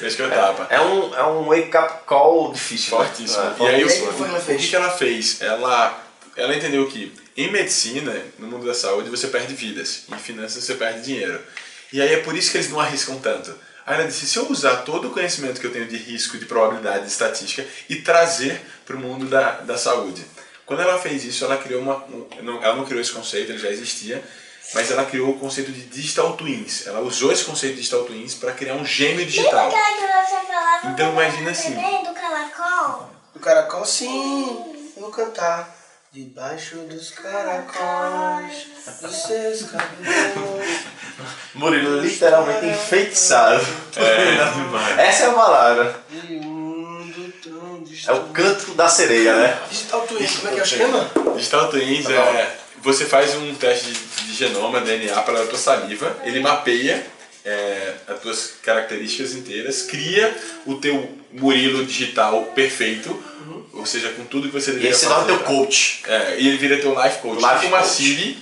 fez 0.00 0.16
que 0.16 0.22
eu 0.22 0.30
tapa 0.30 0.66
É 0.70 0.80
um, 0.80 1.14
é 1.14 1.24
um 1.26 1.44
wake-up 1.48 2.04
call 2.06 2.52
difícil. 2.52 2.98
né? 2.98 3.04
Fortíssimo. 3.04 3.42
É, 3.42 3.54
e 3.64 3.68
aí, 3.68 3.84
o, 3.84 3.88
aí, 3.88 4.02
o 4.02 4.12
que 4.12 4.16
que 4.16 4.24
ela 4.24 4.38
o 4.38 4.40
fez? 4.42 4.66
que, 4.68 4.76
ela 4.76 4.90
fez? 4.90 5.40
Ela, 5.42 6.04
ela 6.36 6.54
entendeu 6.56 6.86
que 6.88 7.12
em 7.36 7.50
medicina, 7.50 8.14
no 8.38 8.46
mundo 8.48 8.66
da 8.66 8.74
saúde, 8.74 9.08
você 9.08 9.28
perde 9.28 9.54
vidas. 9.54 10.02
Em 10.12 10.18
finanças, 10.18 10.62
você 10.64 10.74
perde 10.74 11.02
dinheiro. 11.02 11.40
E 11.92 12.00
aí 12.02 12.12
é 12.14 12.18
por 12.18 12.36
isso 12.36 12.50
que 12.50 12.58
eles 12.58 12.70
não 12.70 12.80
arriscam 12.80 13.18
tanto. 13.18 13.54
Aí 13.86 13.94
ela 13.96 14.06
disse, 14.06 14.26
se 14.26 14.36
eu 14.38 14.48
usar 14.50 14.76
todo 14.78 15.08
o 15.08 15.10
conhecimento 15.10 15.60
que 15.60 15.66
eu 15.66 15.72
tenho 15.72 15.86
de 15.86 15.96
risco, 15.96 16.38
de 16.38 16.44
probabilidade, 16.44 17.04
de 17.06 17.10
estatística 17.10 17.66
e 17.88 17.96
trazer 17.96 18.60
para 18.86 18.94
o 18.96 19.00
mundo 19.00 19.26
da, 19.26 19.52
da 19.62 19.76
saúde. 19.78 20.24
Quando 20.66 20.82
ela 20.82 20.98
fez 21.00 21.24
isso, 21.24 21.44
ela 21.44 21.56
criou 21.56 21.80
uma... 21.82 21.96
um- 22.04 22.28
não- 22.42 22.62
ela 22.62 22.76
não 22.76 22.84
criou 22.84 23.00
esse 23.00 23.10
conceito, 23.10 23.50
ele 23.50 23.58
já 23.58 23.70
existia, 23.70 24.22
mas 24.74 24.90
ela 24.90 25.04
criou 25.04 25.30
o 25.30 25.38
conceito 25.38 25.72
de 25.72 25.82
digital 25.82 26.36
twins. 26.36 26.86
Ela 26.86 27.00
usou 27.00 27.32
esse 27.32 27.44
conceito 27.44 27.74
de 27.74 27.80
digital 27.80 28.04
twins 28.04 28.34
para 28.34 28.52
criar 28.52 28.74
um 28.74 28.84
gêmeo 28.84 29.26
digital. 29.26 29.72
Então, 30.84 31.12
imagina 31.12 31.50
assim. 31.50 31.74
do 31.74 32.14
caracol? 32.14 33.10
Do 33.34 33.40
caracol, 33.40 33.84
sim, 33.84 34.92
eu 34.96 35.02
vou 35.02 35.10
cantar. 35.10 35.78
Debaixo 36.12 36.74
dos 36.78 37.10
caracóis, 37.10 38.66
dos 39.00 39.14
seus 39.14 39.70
cabelos. 39.70 40.80
Murilo 41.54 42.00
literalmente 42.00 42.66
enfeitiçado. 42.66 43.64
É, 43.96 45.06
Essa 45.06 45.26
é 45.26 45.26
a 45.28 45.32
palavra. 45.32 46.02
É 48.08 48.12
o 48.12 48.24
canto 48.30 48.74
da 48.74 48.88
sereia, 48.88 49.36
né? 49.36 49.58
Digital 49.70 50.00
Twin, 50.06 50.26
como 50.26 50.48
é 50.48 50.50
que 50.50 50.58
é 50.58 50.62
o 50.62 50.64
esquema? 50.64 51.10
Digital 51.36 51.70
Twins 51.70 52.10
é. 52.10 52.59
Você 52.82 53.04
faz 53.04 53.34
um 53.34 53.54
teste 53.54 53.92
de, 53.92 54.34
genoma, 54.34 54.80
DNA, 54.80 55.20
pela 55.22 55.46
tua 55.46 55.58
saliva, 55.58 56.16
ele 56.24 56.40
mapeia 56.40 57.04
é, 57.44 57.94
as 58.08 58.20
tuas 58.20 58.52
características 58.62 59.32
inteiras, 59.34 59.82
cria 59.82 60.34
o 60.66 60.76
teu 60.76 61.18
Murilo 61.32 61.84
digital 61.84 62.44
perfeito, 62.54 63.10
ou 63.72 63.86
seja, 63.86 64.08
com 64.10 64.24
tudo 64.24 64.48
que 64.48 64.54
você 64.54 64.70
E 64.70 64.74
deveria 64.74 64.90
aí 64.90 64.96
se 64.98 65.06
torna 65.06 65.24
fazer. 65.24 65.36
teu 65.38 65.46
coach. 65.46 66.02
É, 66.06 66.36
e 66.38 66.48
ele 66.48 66.56
vira 66.58 66.78
teu 66.78 66.90
life 67.00 67.18
coach. 67.18 67.36
Life 67.40 67.54
tipo 67.60 67.66
uma 67.68 67.78
coach. 67.82 67.88
Siri 67.90 68.38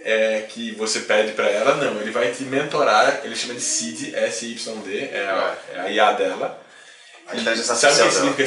é, 0.00 0.46
que 0.48 0.70
você 0.72 1.00
pede 1.00 1.32
pra 1.32 1.46
ela, 1.50 1.74
não, 1.74 2.00
ele 2.00 2.10
vai 2.10 2.30
te 2.32 2.44
mentorar, 2.44 3.20
ele 3.24 3.34
chama 3.36 3.54
de 3.54 3.60
SID, 3.60 4.14
S-Y-D, 4.14 4.98
é 5.12 5.26
a, 5.28 5.58
é 5.74 5.80
a 5.80 5.90
IA 5.90 6.12
dela. 6.12 6.62
A 7.28 7.34
Sabe 7.74 8.02
o 8.02 8.06
que 8.06 8.46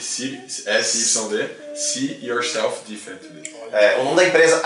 si- 0.00 0.40
S-Y-D? 0.64 1.48
See 1.76 2.20
yourself 2.22 2.82
differently. 2.86 3.42
É, 3.72 3.98
o 4.00 4.04
nome 4.04 4.16
da 4.16 4.24
empresa 4.24 4.62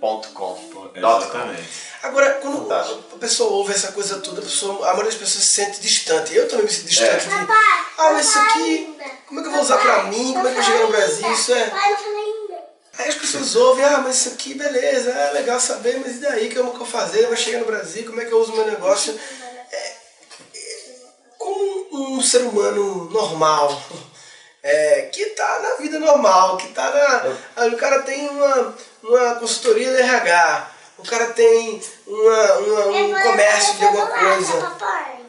imyim.com. 0.00 0.90
Exatamente. 0.94 1.68
Agora, 2.02 2.34
quando 2.34 2.58
Fantástico. 2.62 3.04
a 3.14 3.18
pessoa 3.18 3.52
ouve 3.52 3.72
essa 3.72 3.92
coisa 3.92 4.18
toda, 4.18 4.40
a, 4.40 4.44
pessoa, 4.44 4.76
a 4.78 4.90
maioria 4.90 5.04
das 5.10 5.14
pessoas 5.14 5.44
se 5.44 5.50
sente 5.50 5.80
distante. 5.80 6.34
Eu 6.34 6.48
também 6.48 6.64
me 6.66 6.70
sinto 6.72 6.86
É. 6.86 6.88
distante 6.88 7.28
de. 7.28 7.34
Ah, 7.34 8.10
mas 8.12 8.28
isso 8.28 8.38
aqui, 8.38 8.96
como 9.28 9.40
é 9.40 9.42
que 9.42 9.48
eu 9.48 9.52
vou 9.52 9.62
usar 9.62 9.78
pra 9.78 10.02
mim? 10.04 10.32
Como 10.34 10.48
é 10.48 10.52
que 10.52 10.58
eu 10.58 10.62
vou 10.62 10.72
chegar 10.72 10.84
no 10.84 10.90
Brasil? 10.90 11.32
Isso 11.32 11.52
é. 11.54 11.72
Aí 12.98 13.08
as 13.08 13.14
pessoas 13.14 13.56
ouvem, 13.56 13.84
ah, 13.84 13.98
mas 13.98 14.16
isso 14.16 14.28
aqui, 14.30 14.54
beleza, 14.54 15.10
é 15.10 15.32
legal 15.32 15.58
saber, 15.58 15.98
mas 16.04 16.16
e 16.16 16.20
daí? 16.20 16.48
O 16.48 16.50
que 16.50 16.56
eu 16.58 16.72
vou 16.72 16.86
fazer? 16.86 17.26
Vai 17.26 17.36
chegar 17.36 17.60
no 17.60 17.64
Brasil, 17.64 18.04
como 18.04 18.20
é 18.20 18.24
que 18.24 18.32
eu 18.32 18.38
uso 18.40 18.52
meu 18.52 18.66
negócio? 18.66 19.18
É, 19.72 19.76
é, 19.76 19.96
como 21.38 22.16
um 22.16 22.20
ser 22.20 22.42
humano 22.42 23.06
normal, 23.10 23.80
é, 24.62 25.02
que 25.12 25.26
tá 25.30 25.58
na 25.62 25.70
vida 25.82 25.98
normal, 25.98 26.56
que 26.56 26.68
tá 26.68 26.90
na. 26.90 27.36
ah, 27.56 27.66
O 27.66 27.76
cara 27.76 28.02
tem 28.02 28.28
uma, 28.28 28.74
uma 29.02 29.34
consultoria 29.36 29.90
de 29.92 30.00
RH, 30.00 30.70
o 30.98 31.02
cara 31.02 31.26
tem 31.26 31.82
uma, 32.06 32.52
uma- 32.54 32.86
um 32.86 33.22
comércio 33.22 33.74
de 33.74 33.84
alguma 33.84 34.06
coisa. 34.06 34.52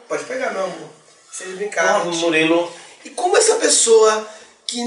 Pode 0.08 0.24
pegar, 0.24 0.50
meu 0.52 0.64
amor. 0.64 0.88
Se 1.32 1.42
ele 1.44 1.52
Ah, 1.54 1.56
brincar. 1.56 2.04
Murilo, 2.04 2.72
E 3.04 3.10
como 3.10 3.36
essa 3.36 3.56
pessoa 3.56 4.26
que 4.66 4.80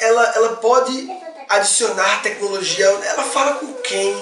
ela, 0.00 0.32
ela 0.36 0.56
pode 0.56 1.06
adicionar 1.48 2.22
tecnologia, 2.22 2.86
ela 2.86 3.22
fala 3.22 3.54
com 3.54 3.72
quem, 3.74 4.14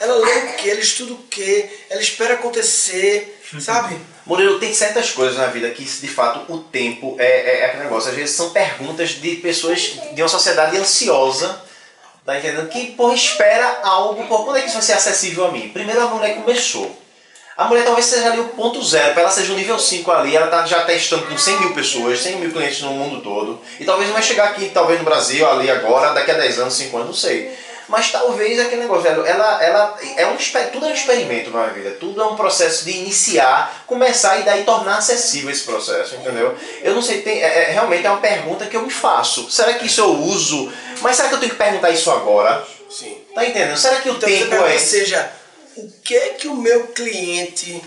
ela 0.00 0.16
lê 0.16 0.32
o 0.32 0.56
que, 0.56 0.70
ela 0.70 0.80
estuda 0.80 1.12
o 1.12 1.18
que, 1.18 1.68
ela 1.88 2.00
espera 2.00 2.34
acontecer, 2.34 3.40
sabe? 3.60 3.96
Murilo, 4.24 4.60
tem 4.60 4.72
certas 4.72 5.10
coisas 5.10 5.36
na 5.36 5.46
vida 5.46 5.68
que, 5.70 5.84
de 5.84 6.08
fato, 6.08 6.52
o 6.52 6.58
tempo 6.58 7.16
é, 7.18 7.24
é, 7.24 7.60
é 7.60 7.66
aquele 7.66 7.84
negócio. 7.84 8.10
Às 8.10 8.16
vezes 8.16 8.36
são 8.36 8.50
perguntas 8.50 9.10
de 9.10 9.36
pessoas 9.36 9.98
de 10.14 10.22
uma 10.22 10.28
sociedade 10.28 10.76
ansiosa, 10.76 11.60
tá 12.24 12.38
entendendo? 12.38 12.68
Que, 12.68 12.92
porra, 12.92 13.14
espera 13.14 13.80
algo. 13.82 14.24
Porra, 14.26 14.44
quando 14.44 14.56
é 14.58 14.60
que 14.60 14.66
isso 14.66 14.76
vai 14.76 14.82
ser 14.82 14.92
acessível 14.92 15.46
a 15.46 15.50
mim? 15.50 15.70
Primeiro 15.70 16.00
a 16.02 16.06
mulher 16.06 16.36
começou. 16.36 17.01
A 17.56 17.66
mulher 17.66 17.84
talvez 17.84 18.06
seja 18.06 18.28
ali 18.28 18.40
o 18.40 18.48
ponto 18.48 18.82
zero, 18.82 19.12
para 19.12 19.22
ela 19.22 19.30
seja 19.30 19.52
o 19.52 19.56
nível 19.56 19.78
5 19.78 20.10
ali, 20.10 20.34
ela 20.34 20.46
tá 20.46 20.64
já 20.64 20.84
testando 20.84 21.26
com 21.26 21.36
100 21.36 21.60
mil 21.60 21.74
pessoas, 21.74 22.20
100 22.20 22.36
mil 22.36 22.50
clientes 22.50 22.80
no 22.80 22.90
mundo 22.92 23.20
todo. 23.22 23.60
E 23.78 23.84
talvez 23.84 24.08
não 24.08 24.14
vai 24.14 24.22
chegar 24.22 24.44
aqui, 24.44 24.70
talvez 24.72 24.98
no 24.98 25.04
Brasil, 25.04 25.48
ali 25.48 25.70
agora, 25.70 26.14
daqui 26.14 26.30
a 26.30 26.34
10 26.34 26.60
anos, 26.60 26.74
5 26.74 26.96
anos, 26.96 27.08
não 27.08 27.14
sei. 27.14 27.52
Mas 27.88 28.10
talvez 28.10 28.58
aquele 28.58 28.80
negócio, 28.82 29.02
velho, 29.02 29.26
ela, 29.26 29.62
ela 29.62 29.98
é 30.16 30.26
um, 30.26 30.36
tudo 30.72 30.86
é 30.86 30.88
um 30.88 30.94
experimento 30.94 31.50
na 31.50 31.60
minha 31.64 31.74
vida, 31.74 31.90
tudo 32.00 32.22
é 32.22 32.24
um 32.24 32.36
processo 32.36 32.86
de 32.86 32.92
iniciar, 32.92 33.82
começar 33.86 34.38
e 34.40 34.44
daí 34.44 34.64
tornar 34.64 34.96
acessível 34.98 35.50
esse 35.50 35.64
processo, 35.64 36.14
entendeu? 36.14 36.56
Eu 36.82 36.94
não 36.94 37.02
sei, 37.02 37.20
tem, 37.20 37.42
é, 37.42 37.64
é- 37.64 37.72
realmente 37.72 38.06
é 38.06 38.10
uma 38.10 38.20
pergunta 38.20 38.64
que 38.66 38.76
eu 38.76 38.82
me 38.82 38.90
faço. 38.90 39.50
Será 39.50 39.74
que 39.74 39.86
isso 39.86 40.00
eu 40.00 40.10
uso? 40.10 40.72
Mas 41.02 41.16
será 41.16 41.28
que 41.28 41.34
eu 41.34 41.40
tenho 41.40 41.52
que 41.52 41.58
perguntar 41.58 41.90
isso 41.90 42.10
agora? 42.10 42.64
Sim. 42.88 43.18
Tá 43.34 43.44
entendendo? 43.44 43.76
Será 43.76 43.96
que 43.96 44.08
o 44.08 44.14
Então, 44.14 44.28
tempo 44.28 44.54
é. 44.54 44.78
seja, 44.78 45.30
o 45.76 45.90
que 46.02 46.20
que 46.30 46.48
o 46.48 46.54
meu 46.54 46.88
cliente 46.88 47.82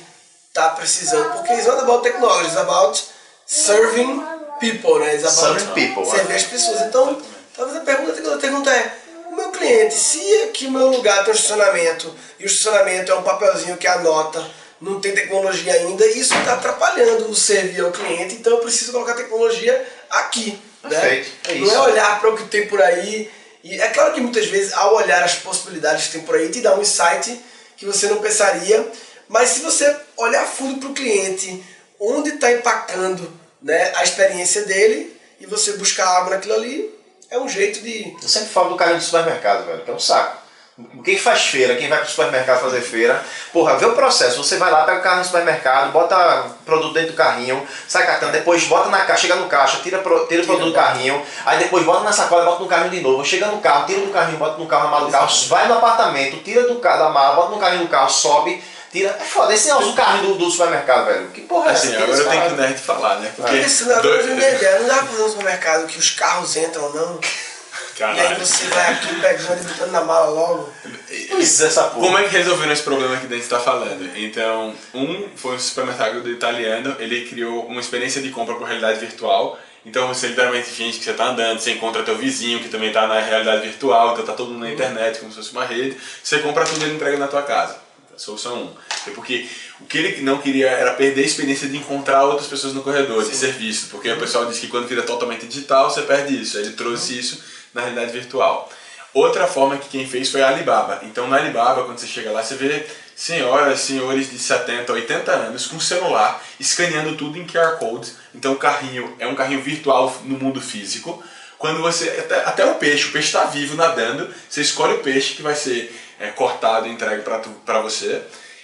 tá 0.53 0.69
precisando? 0.69 1.33
Porque 1.33 1.53
it's 1.53 1.67
not 1.67 1.81
about 1.81 2.03
technology, 2.03 2.47
it's 2.47 2.57
about 2.57 3.03
serving 3.45 4.23
people, 4.59 4.99
né? 4.99 5.15
It's 5.15 5.23
about 5.23 5.59
Serving 5.59 5.73
people, 5.73 6.05
servir 6.05 6.33
é. 6.33 6.35
as 6.35 6.43
pessoas. 6.43 6.81
Então, 6.81 7.21
talvez 7.55 7.77
a 7.77 7.81
pergunta 7.81 8.21
que 8.21 8.27
eu 8.27 8.37
pergunta 8.37 8.71
é, 8.71 8.91
o 9.29 9.35
meu 9.35 9.49
cliente, 9.51 9.93
se 9.93 10.43
aqui 10.43 10.67
o 10.67 10.71
meu 10.71 10.87
lugar 10.87 11.23
tem 11.23 11.33
um 11.33 11.35
estacionamento 11.35 12.13
e 12.39 12.43
o 12.43 12.47
estacionamento 12.47 13.11
é 13.11 13.15
um 13.15 13.23
papelzinho 13.23 13.77
que 13.77 13.87
anota, 13.87 14.45
não 14.79 14.99
tem 14.99 15.13
tecnologia 15.13 15.73
ainda, 15.73 16.05
isso 16.07 16.35
está 16.35 16.53
atrapalhando 16.53 17.29
o 17.29 17.35
servir 17.35 17.83
ao 17.83 17.91
cliente, 17.91 18.35
então 18.35 18.53
eu 18.53 18.59
preciso 18.59 18.91
colocar 18.91 19.13
tecnologia 19.13 19.85
aqui. 20.09 20.59
Né? 20.83 20.89
Perfeito, 20.89 21.31
é 21.49 21.55
não 21.55 21.73
é 21.73 21.79
olhar 21.91 22.19
para 22.19 22.29
o 22.29 22.37
que 22.37 22.43
tem 22.45 22.67
por 22.67 22.81
aí. 22.81 23.31
E 23.63 23.81
é 23.81 23.87
claro 23.87 24.13
que 24.13 24.21
muitas 24.21 24.45
vezes, 24.45 24.73
ao 24.73 24.93
olhar 24.93 25.23
as 25.23 25.35
possibilidades 25.35 26.05
que 26.05 26.11
tem 26.13 26.21
por 26.21 26.35
aí, 26.35 26.49
te 26.49 26.61
dá 26.61 26.75
um 26.75 26.81
insight 26.81 27.41
que 27.77 27.85
você 27.85 28.07
não 28.07 28.17
pensaria. 28.17 28.85
Mas 29.27 29.49
se 29.49 29.61
você 29.61 29.95
olhar 30.17 30.45
fundo 30.45 30.79
para 30.79 30.89
o 30.89 30.93
cliente, 30.93 31.63
onde 31.99 32.29
está 32.29 32.51
impactando 32.51 33.31
né, 33.61 33.91
a 33.95 34.03
experiência 34.03 34.63
dele, 34.63 35.15
e 35.39 35.45
você 35.45 35.73
buscar 35.73 36.07
algo 36.07 36.29
naquilo 36.29 36.53
ali, 36.53 36.93
é 37.29 37.39
um 37.39 37.49
jeito 37.49 37.81
de. 37.81 38.15
Eu 38.21 38.29
sempre 38.29 38.49
falo 38.49 38.69
do 38.69 38.75
carrinho 38.75 38.97
do 38.97 39.03
supermercado, 39.03 39.65
velho, 39.65 39.83
que 39.83 39.91
é 39.91 39.93
um 39.93 39.99
saco. 39.99 40.44
Quem 41.05 41.17
faz 41.17 41.45
feira, 41.45 41.75
quem 41.75 41.87
vai 41.87 41.99
pro 41.99 42.09
supermercado 42.09 42.59
fazer 42.59 42.81
feira, 42.81 43.23
porra, 43.53 43.77
vê 43.77 43.85
o 43.85 43.93
processo. 43.93 44.43
Você 44.43 44.57
vai 44.57 44.69
lá, 44.69 44.83
pega 44.83 44.99
o 44.99 45.01
carro 45.01 45.19
no 45.19 45.23
supermercado, 45.23 45.89
bota 45.93 46.47
produto 46.65 46.93
dentro 46.93 47.11
do 47.11 47.15
carrinho, 47.15 47.65
sai 47.87 48.05
catando, 48.05 48.33
depois 48.33 48.65
bota 48.65 48.89
na 48.89 49.05
caixa, 49.05 49.21
chega 49.21 49.35
no 49.35 49.47
caixa, 49.47 49.77
tira, 49.81 49.99
pro- 49.99 50.27
tira 50.27 50.43
o 50.43 50.45
produto 50.45 50.65
do 50.65 50.73
carrinho, 50.73 51.25
aí 51.45 51.59
depois 51.59 51.85
bota 51.85 52.03
na 52.03 52.11
sacola, 52.11 52.43
bota 52.43 52.61
no 52.61 52.67
carrinho 52.67 52.89
de 52.89 52.99
novo, 52.99 53.23
chega 53.23 53.45
no 53.47 53.59
carro, 53.61 53.85
tira 53.85 54.01
do 54.01 54.11
carrinho, 54.11 54.37
bota 54.37 54.57
no 54.57 54.65
carro, 54.67 54.83
na 54.85 54.89
mala 54.91 55.05
do 55.05 55.11
carro, 55.11 55.27
vai 55.47 55.67
no 55.69 55.75
apartamento, 55.75 56.43
tira 56.43 56.67
do, 56.67 56.75
ca- 56.79 56.97
da 56.97 57.09
mala, 57.09 57.35
bota 57.37 57.51
no 57.51 57.57
carrinho 57.57 57.83
do 57.83 57.89
carro, 57.89 58.09
sobe, 58.09 58.61
tira. 58.91 59.15
É 59.17 59.23
foda, 59.23 59.53
esse 59.53 59.69
é 59.69 59.75
o 59.75 59.93
carrinho 59.93 60.33
do, 60.33 60.39
do 60.39 60.51
supermercado, 60.51 61.05
velho. 61.05 61.27
Que 61.29 61.39
porra 61.41 61.69
é 61.69 61.73
essa? 61.73 61.87
Assim, 61.87 61.95
agora 62.03 62.17
eu 62.17 62.29
tenho 62.29 62.41
que 62.49 62.61
nerd 62.61 62.79
falar, 62.81 63.15
né? 63.21 63.31
Porque. 63.33 63.51
Porque 63.59 63.69
senão 63.69 64.01
dois-. 64.01 64.25
Não 64.81 64.87
dá 64.89 64.95
pra 64.95 65.05
fazer 65.05 65.23
um 65.23 65.29
supermercado 65.29 65.87
que 65.87 65.97
os 65.97 66.09
carros 66.09 66.53
entram, 66.57 66.89
não. 66.93 67.17
E 67.97 68.03
aí 68.03 68.15
Caralho. 68.15 68.45
você 68.45 68.65
vai 68.65 68.93
aqui 68.93 69.21
pegando 69.21 69.61
e 69.61 69.63
botando 69.63 69.91
na 69.91 70.03
mala 70.03 70.29
logo. 70.29 70.69
Pois 71.29 71.61
é, 71.61 71.67
essa 71.67 71.83
porra. 71.83 72.05
Como 72.05 72.17
é 72.17 72.23
que 72.23 72.35
resolveram 72.35 72.73
esse 72.73 72.83
problema 72.83 73.15
que 73.15 73.25
a 73.25 73.29
gente 73.29 73.41
está 73.41 73.59
falando? 73.59 74.17
Então, 74.17 74.75
um 74.93 75.29
foi 75.35 75.55
um 75.55 75.59
supermercado 75.59 76.21
do 76.21 76.29
italiano, 76.29 76.95
ele 76.99 77.25
criou 77.25 77.65
uma 77.65 77.79
experiência 77.79 78.21
de 78.21 78.31
compra 78.31 78.55
por 78.55 78.67
realidade 78.67 78.99
virtual. 78.99 79.57
Então 79.85 80.07
você 80.07 80.27
literalmente 80.27 80.67
finge 80.67 80.97
que 80.97 81.03
você 81.03 81.11
está 81.11 81.27
andando, 81.27 81.59
você 81.59 81.71
encontra 81.71 82.01
teu 82.01 82.17
vizinho 82.17 82.59
que 82.59 82.69
também 82.69 82.87
está 82.87 83.05
na 83.05 83.19
realidade 83.19 83.61
virtual, 83.67 84.13
então 84.13 84.25
tá 84.25 84.33
todo 84.33 84.49
mundo 84.49 84.61
na 84.61 84.71
internet 84.71 85.19
como 85.19 85.31
se 85.31 85.37
fosse 85.37 85.51
uma 85.51 85.63
rede. 85.63 85.95
Você 86.23 86.39
compra 86.39 86.65
tudo 86.65 86.81
e 86.81 86.85
ele 86.85 86.95
entrega 86.95 87.17
na 87.17 87.27
tua 87.27 87.43
casa. 87.43 87.77
Solução 88.17 88.55
1. 88.55 88.63
Um. 88.63 88.69
É 89.07 89.11
porque 89.11 89.47
o 89.79 89.85
que 89.85 89.97
ele 89.97 90.21
não 90.21 90.39
queria 90.39 90.69
era 90.69 90.93
perder 90.93 91.21
a 91.21 91.25
experiência 91.25 91.67
de 91.67 91.77
encontrar 91.77 92.23
outras 92.23 92.47
pessoas 92.47 92.73
no 92.73 92.81
corredor, 92.81 93.23
de 93.23 93.35
ser 93.35 93.51
visto. 93.51 93.89
Porque 93.89 94.11
o 94.11 94.17
pessoal 94.17 94.45
diz 94.45 94.57
que 94.57 94.67
quando 94.67 94.87
vira 94.87 95.03
totalmente 95.03 95.45
digital, 95.45 95.89
você 95.89 96.01
perde 96.01 96.41
isso. 96.41 96.57
Aí 96.57 96.63
ele 96.63 96.73
trouxe 96.73 97.19
isso 97.19 97.43
na 97.75 97.81
realidade 97.81 98.11
virtual. 98.11 98.71
Outra 99.13 99.45
forma 99.47 99.77
que 99.77 99.89
quem 99.89 100.07
fez 100.07 100.29
foi 100.29 100.41
a 100.41 100.47
Alibaba. 100.47 101.01
Então 101.03 101.27
na 101.27 101.37
Alibaba, 101.37 101.83
quando 101.83 101.99
você 101.99 102.07
chega 102.07 102.31
lá, 102.31 102.41
você 102.41 102.55
vê 102.55 102.85
senhoras, 103.15 103.79
senhores 103.79 104.31
de 104.31 104.39
70, 104.39 104.91
80 104.91 105.31
anos 105.31 105.67
com 105.67 105.79
celular 105.79 106.43
escaneando 106.59 107.15
tudo 107.15 107.37
em 107.37 107.45
QR 107.45 107.77
Code. 107.77 108.11
Então 108.33 108.53
o 108.53 108.57
carrinho 108.57 109.15
é 109.19 109.27
um 109.27 109.35
carrinho 109.35 109.61
virtual 109.61 110.13
no 110.23 110.37
mundo 110.37 110.59
físico. 110.59 111.23
Quando 111.57 111.81
você. 111.81 112.09
Até, 112.09 112.35
até 112.45 112.65
o 112.65 112.75
peixe, 112.75 113.07
o 113.07 113.11
peixe 113.11 113.27
está 113.27 113.45
vivo 113.45 113.75
nadando, 113.75 114.33
você 114.49 114.61
escolhe 114.61 114.95
o 114.95 114.99
peixe 114.99 115.35
que 115.35 115.41
vai 115.41 115.55
ser 115.55 115.95
é, 116.19 116.27
cortado 116.27 116.87
e 116.87 116.91
entregue 116.91 117.23
para 117.65 117.81
você. 117.81 118.21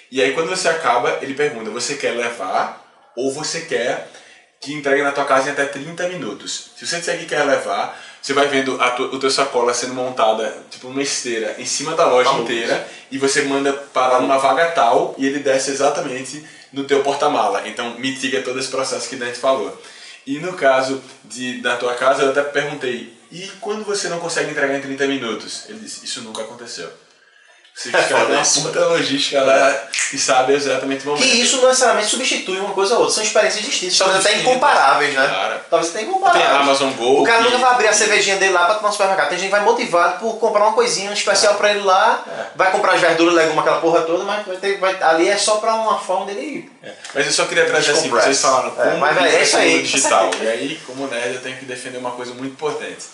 E 0.10 0.22
aí 0.22 0.34
quando 0.34 0.50
você 0.50 0.68
acaba, 0.68 1.20
ele 1.22 1.34
pergunta: 1.34 1.70
você 1.70 1.96
quer 1.96 2.12
levar 2.12 2.86
ou 3.15 3.32
você 3.32 3.62
quer 3.62 4.10
que 4.60 4.74
entregue 4.74 5.01
na 5.01 5.12
tua 5.12 5.25
casa 5.25 5.50
em 5.50 5.51
até 5.53 5.65
30 5.65 6.08
minutos? 6.10 6.72
Se 6.77 6.86
você 6.86 7.00
disser 7.00 7.18
que 7.18 7.25
quer 7.25 7.44
levar, 7.44 8.00
você 8.22 8.34
vai 8.34 8.48
vendo 8.48 8.80
a 8.80 8.92
tua, 8.92 9.08
o 9.08 9.20
teu 9.20 9.32
sacola 9.32 9.74
sendo 9.74 9.96
montada, 9.96 10.56
tipo 10.70 10.88
uma 10.88 11.01
esteira, 11.01 11.56
em 11.58 11.66
cima 11.66 11.96
da 11.96 12.06
loja 12.06 12.30
Maluco. 12.32 12.51
inteira 12.51 12.88
e 13.10 13.18
você 13.18 13.42
manda 13.44 13.74
parar 13.74 14.22
numa 14.22 14.38
vaga 14.38 14.72
tal 14.72 15.16
e 15.18 15.25
ele 15.25 15.40
desce 15.40 15.72
exatamente 15.72 16.46
no 16.72 16.84
teu 16.84 17.01
porta-mala. 17.01 17.68
Então 17.68 17.96
mitiga 17.98 18.42
todo 18.42 18.60
esse 18.60 18.70
processo 18.70 19.10
que 19.10 19.16
a 19.16 19.25
gente 19.25 19.40
falou. 19.40 19.75
E 20.25 20.38
no 20.38 20.54
caso 20.54 21.01
de, 21.24 21.62
da 21.62 21.75
tua 21.78 21.96
casa, 21.96 22.22
eu 22.22 22.30
até 22.30 22.44
perguntei, 22.44 23.12
e 23.32 23.48
quando 23.60 23.84
você 23.84 24.08
não 24.08 24.20
consegue 24.20 24.51
entregar 24.51 24.78
em 24.78 24.82
30 24.82 25.08
minutos? 25.08 25.66
Ele 25.68 25.80
disse, 25.80 26.06
isso 26.06 26.22
nunca 26.22 26.44
aconteceu. 26.44 26.90
É 27.84 28.13
uma 28.16 28.42
isso. 28.42 28.62
puta 28.62 28.80
logística 28.86 29.42
lá 29.42 29.88
e 30.13 30.18
sabe 30.18 30.54
exatamente 30.54 31.00
o 31.00 31.16
Que 31.16 31.22
momento. 31.24 31.36
isso 31.36 31.58
não 31.62 31.70
necessariamente 31.70 32.10
substitui 32.10 32.60
uma 32.60 32.74
coisa 32.74 32.94
ou 32.94 33.00
outra, 33.00 33.16
são 33.16 33.24
experiências 33.24 33.63
distintas, 33.66 33.98
talvez 33.98 34.24
até 34.24 34.38
incomparáveis, 34.40 35.13
né? 35.16 35.25
cara. 35.28 35.66
Talvez 35.70 35.90
até 35.90 36.04
incomparáveis. 36.04 36.46
Tem 36.46 36.54
a 36.54 36.60
Amazon 36.60 36.92
Go, 36.92 37.22
O 37.22 37.24
cara 37.24 37.40
que- 37.40 37.44
nunca 37.46 37.58
vai 37.58 37.72
abrir 37.72 37.88
a 37.88 37.94
cervejinha 37.94 38.36
dele 38.36 38.51
lá 38.51 38.66
pra 38.66 38.75
tomar 38.75 38.90
no 38.90 38.94
supermercado. 38.94 39.30
Tem 39.30 39.38
gente 39.40 39.48
que 39.48 39.56
vai 39.56 39.63
motivado 39.63 40.20
por 40.20 40.38
comprar 40.38 40.66
uma 40.66 40.74
coisinha 40.74 41.12
especial 41.13 41.56
pra 41.56 41.72
ele 41.72 41.80
lá, 41.80 42.51
vai 42.56 42.72
comprar 42.72 42.94
as 42.94 43.01
verduras, 43.01 43.34
legumes, 43.34 43.58
aquela 43.60 43.80
porra 43.82 44.01
toda, 44.01 44.25
mas 44.25 44.46
vai 44.46 44.58
ter, 44.58 44.78
vai- 44.78 45.01
ali 45.01 45.30
é 45.30 45.38
só 45.38 45.56
pra 45.56 45.74
uma 45.74 45.98
forma 45.98 46.25
dele 46.28 46.42
ir. 46.42 46.72
É, 46.84 46.92
Mas 47.16 47.25
eu 47.25 47.32
só 47.32 47.46
queria 47.46 47.66
trazer 47.66 47.94
assim, 47.94 48.10
vocês 48.10 48.40
falaram 48.40 48.68
É, 48.78 48.84
como 48.84 48.98
mas, 48.98 49.16
velho, 49.16 49.36
é 49.36 49.42
isso 49.42 49.58
é 49.58 49.62
aí. 49.62 49.82
digital. 49.82 50.30
E 50.42 50.48
aí, 50.48 50.80
como 50.86 51.08
nerd, 51.08 51.36
eu 51.36 51.42
tenho 51.42 51.58
que 51.58 51.66
defender 51.66 51.98
uma 51.98 52.12
coisa 52.12 52.34
muito 52.34 52.51
importante. 52.51 53.06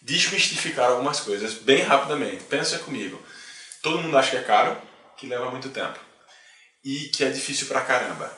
Desmistificar 0.00 0.90
algumas 0.90 1.20
coisas 1.20 1.52
bem 1.54 1.82
rapidamente. 1.82 2.44
Pensa 2.48 2.78
comigo. 2.78 3.20
Todo 3.86 4.02
mundo 4.02 4.18
acha 4.18 4.30
que 4.32 4.36
é 4.38 4.42
caro, 4.42 4.76
que 5.16 5.28
leva 5.28 5.48
muito 5.48 5.68
tempo. 5.68 5.96
e 6.84 7.08
que 7.10 7.22
é 7.22 7.30
difícil 7.30 7.68
pra 7.68 7.82
caramba. 7.82 8.32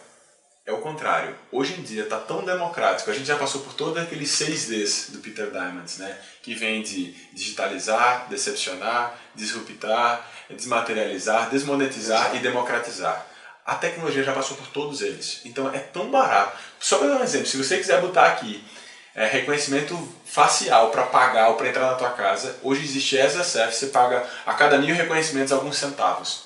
É 0.66 0.72
o 0.72 0.82
contrário. 0.82 1.34
Hoje 1.50 1.72
em 1.72 1.82
dia 1.82 2.02
está 2.02 2.18
tão 2.18 2.44
democrático. 2.44 3.10
A 3.10 3.14
gente 3.14 3.24
já 3.24 3.36
passou 3.36 3.62
por 3.62 3.72
todos 3.72 3.96
aqueles 4.02 4.30
6Ds 4.30 5.12
do 5.12 5.20
Peter 5.20 5.50
Diamandis, 5.50 5.96
né? 5.96 6.18
Que 6.42 6.54
vem 6.54 6.82
de 6.82 7.12
digitalizar, 7.32 8.26
decepcionar, 8.28 9.18
disruptar, 9.34 10.22
desmaterializar, 10.50 11.48
desmonetizar 11.48 12.36
e 12.36 12.40
democratizar. 12.40 13.26
A 13.64 13.74
tecnologia 13.74 14.22
já 14.22 14.34
passou 14.34 14.54
por 14.54 14.66
todos 14.66 15.00
eles. 15.00 15.40
Então 15.46 15.72
é 15.72 15.78
tão 15.78 16.10
barato. 16.10 16.58
Só 16.78 16.98
para 16.98 17.08
dar 17.08 17.20
um 17.20 17.24
exemplo, 17.24 17.46
se 17.46 17.56
você 17.56 17.78
quiser 17.78 18.02
botar 18.02 18.26
aqui 18.26 18.62
é, 19.18 19.26
reconhecimento 19.26 19.98
facial 20.24 20.90
para 20.90 21.02
pagar 21.02 21.48
ou 21.48 21.54
para 21.56 21.68
entrar 21.68 21.90
na 21.90 21.96
tua 21.96 22.10
casa, 22.10 22.56
hoje 22.62 22.84
existe 22.84 23.16
ESSF, 23.16 23.74
você 23.74 23.86
paga 23.88 24.24
a 24.46 24.54
cada 24.54 24.78
mil 24.78 24.94
reconhecimentos 24.94 25.52
alguns 25.52 25.76
centavos. 25.76 26.44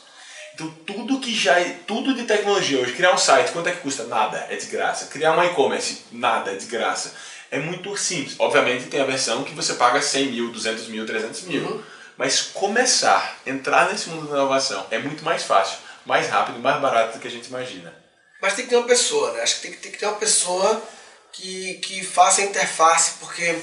Então 0.54 0.72
tudo 0.86 1.20
que 1.20 1.34
já 1.34 1.60
é, 1.60 1.76
tudo 1.86 2.14
de 2.14 2.24
tecnologia 2.24 2.80
hoje, 2.80 2.94
criar 2.94 3.12
um 3.12 3.18
site, 3.18 3.52
quanto 3.52 3.68
é 3.68 3.72
que 3.72 3.82
custa? 3.82 4.04
Nada, 4.04 4.46
é 4.48 4.56
de 4.56 4.66
graça. 4.66 5.06
Criar 5.06 5.36
um 5.36 5.44
e-commerce, 5.44 6.04
nada, 6.10 6.52
é 6.52 6.54
de 6.54 6.64
graça. 6.64 7.14
É 7.50 7.58
muito 7.58 7.94
simples. 7.94 8.36
Obviamente 8.38 8.86
tem 8.86 9.02
a 9.02 9.04
versão 9.04 9.44
que 9.44 9.54
você 9.54 9.74
paga 9.74 10.00
100 10.00 10.26
mil, 10.28 10.50
200 10.50 10.88
mil, 10.88 11.04
300 11.04 11.42
mil. 11.42 11.62
Uhum. 11.62 11.82
Mas 12.16 12.40
começar, 12.40 13.38
entrar 13.44 13.90
nesse 13.90 14.08
mundo 14.08 14.28
da 14.28 14.36
inovação 14.36 14.86
é 14.90 14.98
muito 14.98 15.22
mais 15.22 15.42
fácil, 15.42 15.76
mais 16.06 16.26
rápido, 16.28 16.58
mais 16.58 16.80
barato 16.80 17.18
do 17.18 17.20
que 17.20 17.28
a 17.28 17.30
gente 17.30 17.48
imagina. 17.48 17.92
Mas 18.40 18.54
tem 18.54 18.64
que 18.64 18.70
ter 18.70 18.76
uma 18.76 18.86
pessoa, 18.86 19.32
né? 19.32 19.42
Acho 19.42 19.56
que 19.56 19.62
tem 19.62 19.70
que, 19.72 19.76
tem 19.78 19.92
que 19.92 19.98
ter 19.98 20.06
uma 20.06 20.16
pessoa 20.16 20.82
que, 21.32 21.74
que 21.74 22.04
faça 22.04 22.42
a 22.42 22.44
interface, 22.44 23.14
porque 23.18 23.58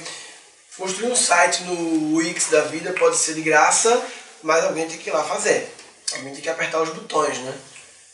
construir 0.76 1.10
um 1.10 1.16
site 1.16 1.62
no 1.64 2.16
Wix 2.16 2.50
da 2.50 2.62
vida 2.62 2.92
pode 2.92 3.16
ser 3.16 3.34
de 3.34 3.42
graça, 3.42 4.04
mas 4.42 4.64
alguém 4.64 4.88
tem 4.88 4.98
que 4.98 5.08
ir 5.08 5.12
lá 5.12 5.22
fazer. 5.22 5.72
Alguém 6.14 6.32
tem 6.32 6.42
que 6.42 6.48
apertar 6.48 6.82
os 6.82 6.90
botões, 6.90 7.38
né? 7.38 7.54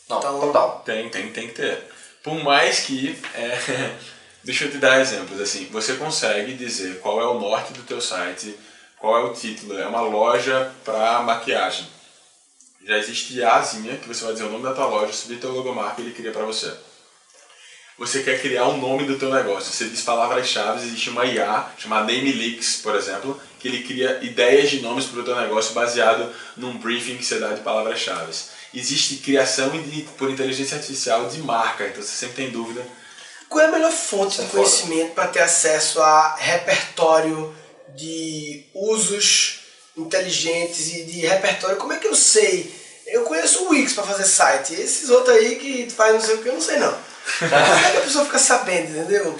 Não, 0.09 0.19
então, 0.19 0.39
total. 0.39 0.81
Tem, 0.85 1.09
tem, 1.09 1.31
tem 1.31 1.47
que 1.47 1.53
ter. 1.55 1.83
Por 2.23 2.35
mais 2.43 2.79
que. 2.81 3.17
É, 3.33 3.95
deixa 4.43 4.65
eu 4.65 4.71
te 4.71 4.77
dar 4.77 5.01
exemplos. 5.01 5.39
Assim, 5.41 5.65
você 5.71 5.95
consegue 5.95 6.53
dizer 6.53 6.99
qual 6.99 7.19
é 7.19 7.25
o 7.25 7.39
norte 7.39 7.73
do 7.73 7.83
teu 7.83 7.99
site, 7.99 8.57
qual 8.99 9.17
é 9.17 9.23
o 9.29 9.33
título. 9.33 9.77
É 9.77 9.87
uma 9.87 10.01
loja 10.01 10.71
para 10.85 11.21
maquiagem. 11.23 11.87
Já 12.85 12.97
existe 12.97 13.43
Azinha, 13.43 13.97
que 13.97 14.07
você 14.07 14.23
vai 14.23 14.33
dizer 14.33 14.45
o 14.45 14.51
nome 14.51 14.63
da 14.63 14.73
tua 14.73 14.85
loja, 14.85 15.11
subir 15.11 15.39
teu 15.39 15.51
logomarca 15.51 16.01
e 16.01 16.05
ele 16.05 16.13
cria 16.13 16.31
para 16.31 16.45
você. 16.45 16.73
Você 17.97 18.21
quer 18.21 18.39
criar 18.39 18.65
o 18.65 18.73
um 18.73 18.77
nome 18.77 19.05
do 19.05 19.17
teu 19.17 19.33
negócio. 19.33 19.73
Você 19.73 19.85
diz 19.85 20.01
palavras-chave, 20.01 20.85
existe 20.85 21.09
uma 21.09 21.25
IA 21.25 21.71
chamada 21.79 22.11
NameLeaks, 22.11 22.75
por 22.83 22.95
exemplo, 22.95 23.41
que 23.59 23.67
ele 23.67 23.83
cria 23.83 24.19
ideias 24.21 24.69
de 24.69 24.81
nomes 24.81 25.05
para 25.05 25.19
o 25.19 25.23
teu 25.23 25.35
negócio 25.35 25.73
baseado 25.73 26.31
num 26.55 26.77
briefing 26.77 27.17
que 27.17 27.25
você 27.25 27.39
dá 27.39 27.53
de 27.53 27.61
palavras-chave. 27.61 28.31
Existe 28.71 29.17
criação 29.17 29.69
de, 29.69 30.03
por 30.15 30.29
inteligência 30.29 30.77
artificial 30.77 31.27
de 31.27 31.39
marca, 31.39 31.87
então 31.87 32.03
você 32.03 32.15
sempre 32.15 32.35
tem 32.35 32.51
dúvida. 32.51 32.85
Qual 33.49 33.63
é 33.63 33.67
a 33.67 33.71
melhor 33.71 33.91
fonte 33.91 34.37
de 34.37 34.45
é 34.45 34.49
conhecimento 34.49 35.13
para 35.15 35.29
ter 35.29 35.39
acesso 35.39 35.99
a 35.99 36.35
repertório 36.35 37.55
de 37.95 38.63
usos 38.75 39.61
inteligentes 39.97 40.93
e 40.93 41.03
de 41.03 41.21
repertório? 41.21 41.77
Como 41.77 41.93
é 41.93 41.97
que 41.97 42.07
eu 42.07 42.15
sei? 42.15 42.71
Eu 43.07 43.23
conheço 43.23 43.63
o 43.63 43.69
Wix 43.69 43.93
para 43.93 44.03
fazer 44.03 44.25
site, 44.25 44.75
esses 44.75 45.09
outros 45.09 45.35
aí 45.35 45.55
que 45.55 45.89
faz 45.89 46.13
não 46.13 46.21
sei 46.21 46.35
o 46.35 46.43
que, 46.43 46.49
eu 46.49 46.53
não 46.53 46.61
sei 46.61 46.77
não. 46.77 47.06
Como 47.39 47.53
é 47.53 47.91
que 47.91 47.97
a 47.97 48.01
pessoa 48.01 48.25
fica 48.25 48.39
sabendo, 48.39 48.97
entendeu? 48.97 49.39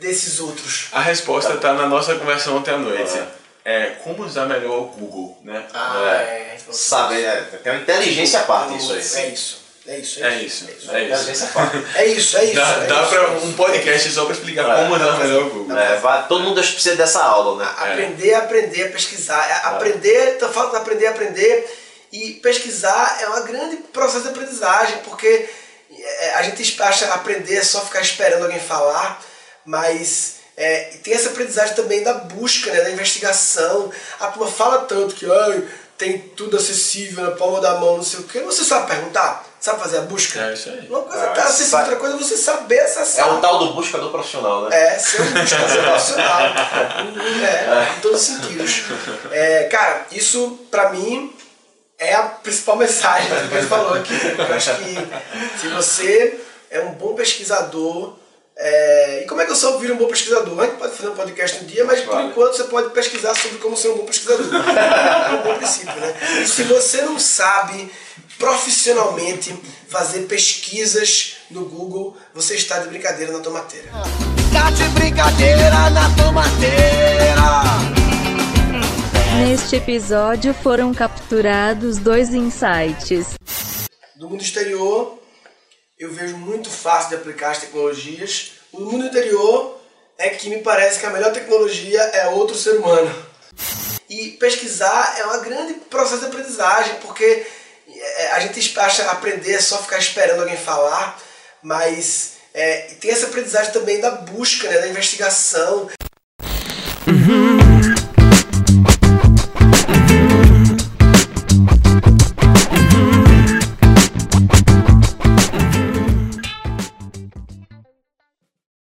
Desses 0.00 0.40
outros. 0.40 0.88
A 0.92 1.00
resposta 1.00 1.54
está 1.54 1.74
na 1.74 1.86
nossa 1.86 2.14
conversa 2.14 2.50
ontem 2.50 2.72
à 2.72 2.78
noite. 2.78 3.18
Ah 3.18 3.40
é, 3.64 3.90
como 4.02 4.24
usar 4.24 4.46
melhor 4.46 4.78
o 4.78 4.84
Google, 4.86 5.38
né? 5.44 5.64
Ah, 5.74 6.22
é. 6.22 6.56
é 6.56 6.72
Saber, 6.72 7.24
é, 7.24 7.40
tem 7.62 7.72
uma 7.72 7.82
inteligência 7.82 8.40
à 8.40 8.42
parte 8.44 8.76
isso 8.76 8.92
aí. 8.92 9.24
É 9.24 9.28
isso. 9.32 9.60
É 9.86 9.98
isso, 9.98 10.24
é, 10.24 10.42
isso. 10.42 10.64
É 10.64 11.02
isso. 11.02 11.48
É 11.94 12.06
isso, 12.06 12.36
é 12.36 12.44
isso. 12.44 12.54
Dá, 12.54 12.68
é 12.68 12.86
dá 12.86 13.02
isso. 13.02 13.10
pra 13.10 13.30
um 13.30 13.52
podcast 13.54 14.10
só 14.10 14.24
para 14.24 14.34
explicar 14.34 14.78
é, 14.78 14.82
como 14.82 14.94
usar 14.94 15.18
melhor 15.18 15.46
o 15.46 15.50
Google. 15.50 15.76
É, 15.76 15.96
vai, 15.96 16.28
todo 16.28 16.44
mundo 16.44 16.60
precisa 16.60 16.96
dessa 16.96 17.22
aula, 17.24 17.64
né? 17.64 17.70
Aprender, 17.76 18.34
aprender 18.34 18.92
pesquisar. 18.92 19.40
Aprender, 19.64 20.38
tô 20.38 20.48
falando 20.48 20.72
de 20.72 20.76
aprender, 20.76 21.06
aprender. 21.06 21.78
E 22.12 22.34
pesquisar 22.34 23.18
é 23.20 23.28
um 23.30 23.44
grande 23.44 23.76
processo 23.92 24.22
de 24.22 24.28
aprendizagem, 24.28 24.98
porque 24.98 25.48
a 26.34 26.42
gente 26.42 26.82
acha 26.82 27.12
aprender 27.12 27.56
é 27.56 27.64
só 27.64 27.80
ficar 27.80 28.00
esperando 28.00 28.42
alguém 28.42 28.60
falar, 28.60 29.22
mas 29.64 30.36
é, 30.56 30.90
tem 31.02 31.14
essa 31.14 31.30
aprendizagem 31.30 31.74
também 31.74 32.02
da 32.02 32.14
busca, 32.14 32.70
né, 32.70 32.82
da 32.82 32.90
investigação. 32.90 33.90
A 34.18 34.26
turma 34.28 34.50
fala 34.50 34.80
tanto 34.80 35.14
que 35.14 35.26
tem 35.96 36.18
tudo 36.18 36.56
acessível 36.56 37.24
na 37.24 37.30
palma 37.32 37.60
da 37.60 37.74
mão, 37.78 37.96
não 37.98 38.02
sei 38.02 38.20
o 38.20 38.24
que. 38.24 38.40
Você 38.40 38.64
sabe 38.64 38.86
perguntar? 38.86 39.44
Sabe 39.60 39.80
fazer 39.80 39.98
a 39.98 40.02
busca? 40.02 40.40
É 40.40 40.54
isso 40.54 40.70
aí. 40.70 40.86
Uma 40.88 41.02
coisa 41.02 41.22
é 41.22 41.28
tá 41.34 41.44
acessível, 41.44 41.78
outra 41.80 41.96
coisa 41.96 42.14
é 42.14 42.18
você 42.18 42.36
saber 42.36 42.80
acessar. 42.80 43.28
É 43.28 43.32
o 43.32 43.40
tal 43.40 43.58
do 43.58 43.74
buscador 43.74 44.10
profissional, 44.10 44.68
né? 44.68 44.94
É, 44.94 44.98
ser 44.98 45.20
um 45.20 45.32
buscador 45.32 45.84
profissional. 45.84 46.40
É, 47.42 47.96
em 47.96 48.00
todos 48.00 48.20
os 48.20 48.26
sentidos. 48.26 48.82
É, 49.30 49.64
cara, 49.64 50.06
isso 50.12 50.58
pra 50.70 50.90
mim 50.90 51.34
é 52.00 52.14
a 52.14 52.22
principal 52.22 52.76
mensagem 52.78 53.28
que 53.48 53.54
ele 53.54 53.66
falou 53.66 53.94
aqui. 53.94 54.14
Eu 54.36 54.54
acho 54.54 54.74
que 54.78 55.60
se 55.60 55.68
você 55.68 56.40
é 56.70 56.80
um 56.80 56.92
bom 56.92 57.14
pesquisador, 57.14 58.16
é, 58.56 59.22
e 59.22 59.26
como 59.26 59.40
é 59.40 59.46
que 59.46 59.52
eu 59.52 59.56
sou 59.56 59.78
vir 59.78 59.92
um 59.92 59.96
bom 59.96 60.06
pesquisador? 60.06 60.58
A 60.58 60.66
gente 60.66 60.76
pode 60.76 60.96
fazer 60.96 61.08
um 61.08 61.14
podcast 61.14 61.62
um 61.62 61.66
dia, 61.66 61.84
mas 61.84 62.00
por 62.00 62.20
enquanto 62.20 62.56
você 62.56 62.64
pode 62.64 62.90
pesquisar 62.90 63.34
sobre 63.34 63.58
como 63.58 63.76
ser 63.76 63.88
um 63.88 63.98
bom 63.98 64.04
pesquisador. 64.04 64.46
é 64.52 65.34
um 65.34 65.42
bom 65.42 65.54
princípio, 65.56 65.94
né? 65.94 66.14
E 66.42 66.46
se 66.46 66.64
você 66.64 67.02
não 67.02 67.18
sabe 67.18 67.90
profissionalmente 68.38 69.54
fazer 69.88 70.20
pesquisas 70.20 71.36
no 71.50 71.64
Google, 71.66 72.16
você 72.34 72.54
está 72.54 72.78
de 72.78 72.88
brincadeira 72.88 73.32
na 73.32 73.40
tomateira. 73.40 73.88
Está 74.46 74.70
de 74.70 74.84
brincadeira 74.90 75.90
na 75.90 76.08
tomateira! 76.16 77.99
Neste 79.40 79.76
episódio 79.76 80.52
foram 80.52 80.92
capturados 80.92 81.96
dois 81.96 82.34
insights. 82.34 83.38
Do 84.14 84.28
mundo 84.28 84.42
exterior, 84.42 85.18
eu 85.98 86.12
vejo 86.12 86.36
muito 86.36 86.68
fácil 86.68 87.08
de 87.08 87.14
aplicar 87.14 87.52
as 87.52 87.60
tecnologias. 87.60 88.52
O 88.70 88.80
mundo 88.80 89.06
interior 89.06 89.80
é 90.18 90.28
que 90.28 90.50
me 90.50 90.58
parece 90.58 91.00
que 91.00 91.06
a 91.06 91.10
melhor 91.10 91.32
tecnologia 91.32 92.02
é 92.02 92.28
outro 92.28 92.54
ser 92.54 92.76
humano. 92.76 93.10
E 94.10 94.32
pesquisar 94.32 95.16
é 95.18 95.26
um 95.26 95.42
grande 95.42 95.72
processo 95.88 96.20
de 96.20 96.26
aprendizagem, 96.26 96.96
porque 96.96 97.46
é, 97.88 98.32
a 98.32 98.40
gente 98.40 98.78
acha 98.78 99.10
aprender 99.10 99.54
é 99.54 99.60
só 99.60 99.78
ficar 99.78 99.98
esperando 99.98 100.40
alguém 100.40 100.58
falar, 100.58 101.18
mas 101.62 102.34
é, 102.52 102.94
tem 103.00 103.10
essa 103.10 103.28
aprendizagem 103.28 103.72
também 103.72 104.00
da 104.00 104.10
busca, 104.10 104.68
né, 104.68 104.80
da 104.80 104.88
investigação. 104.88 105.88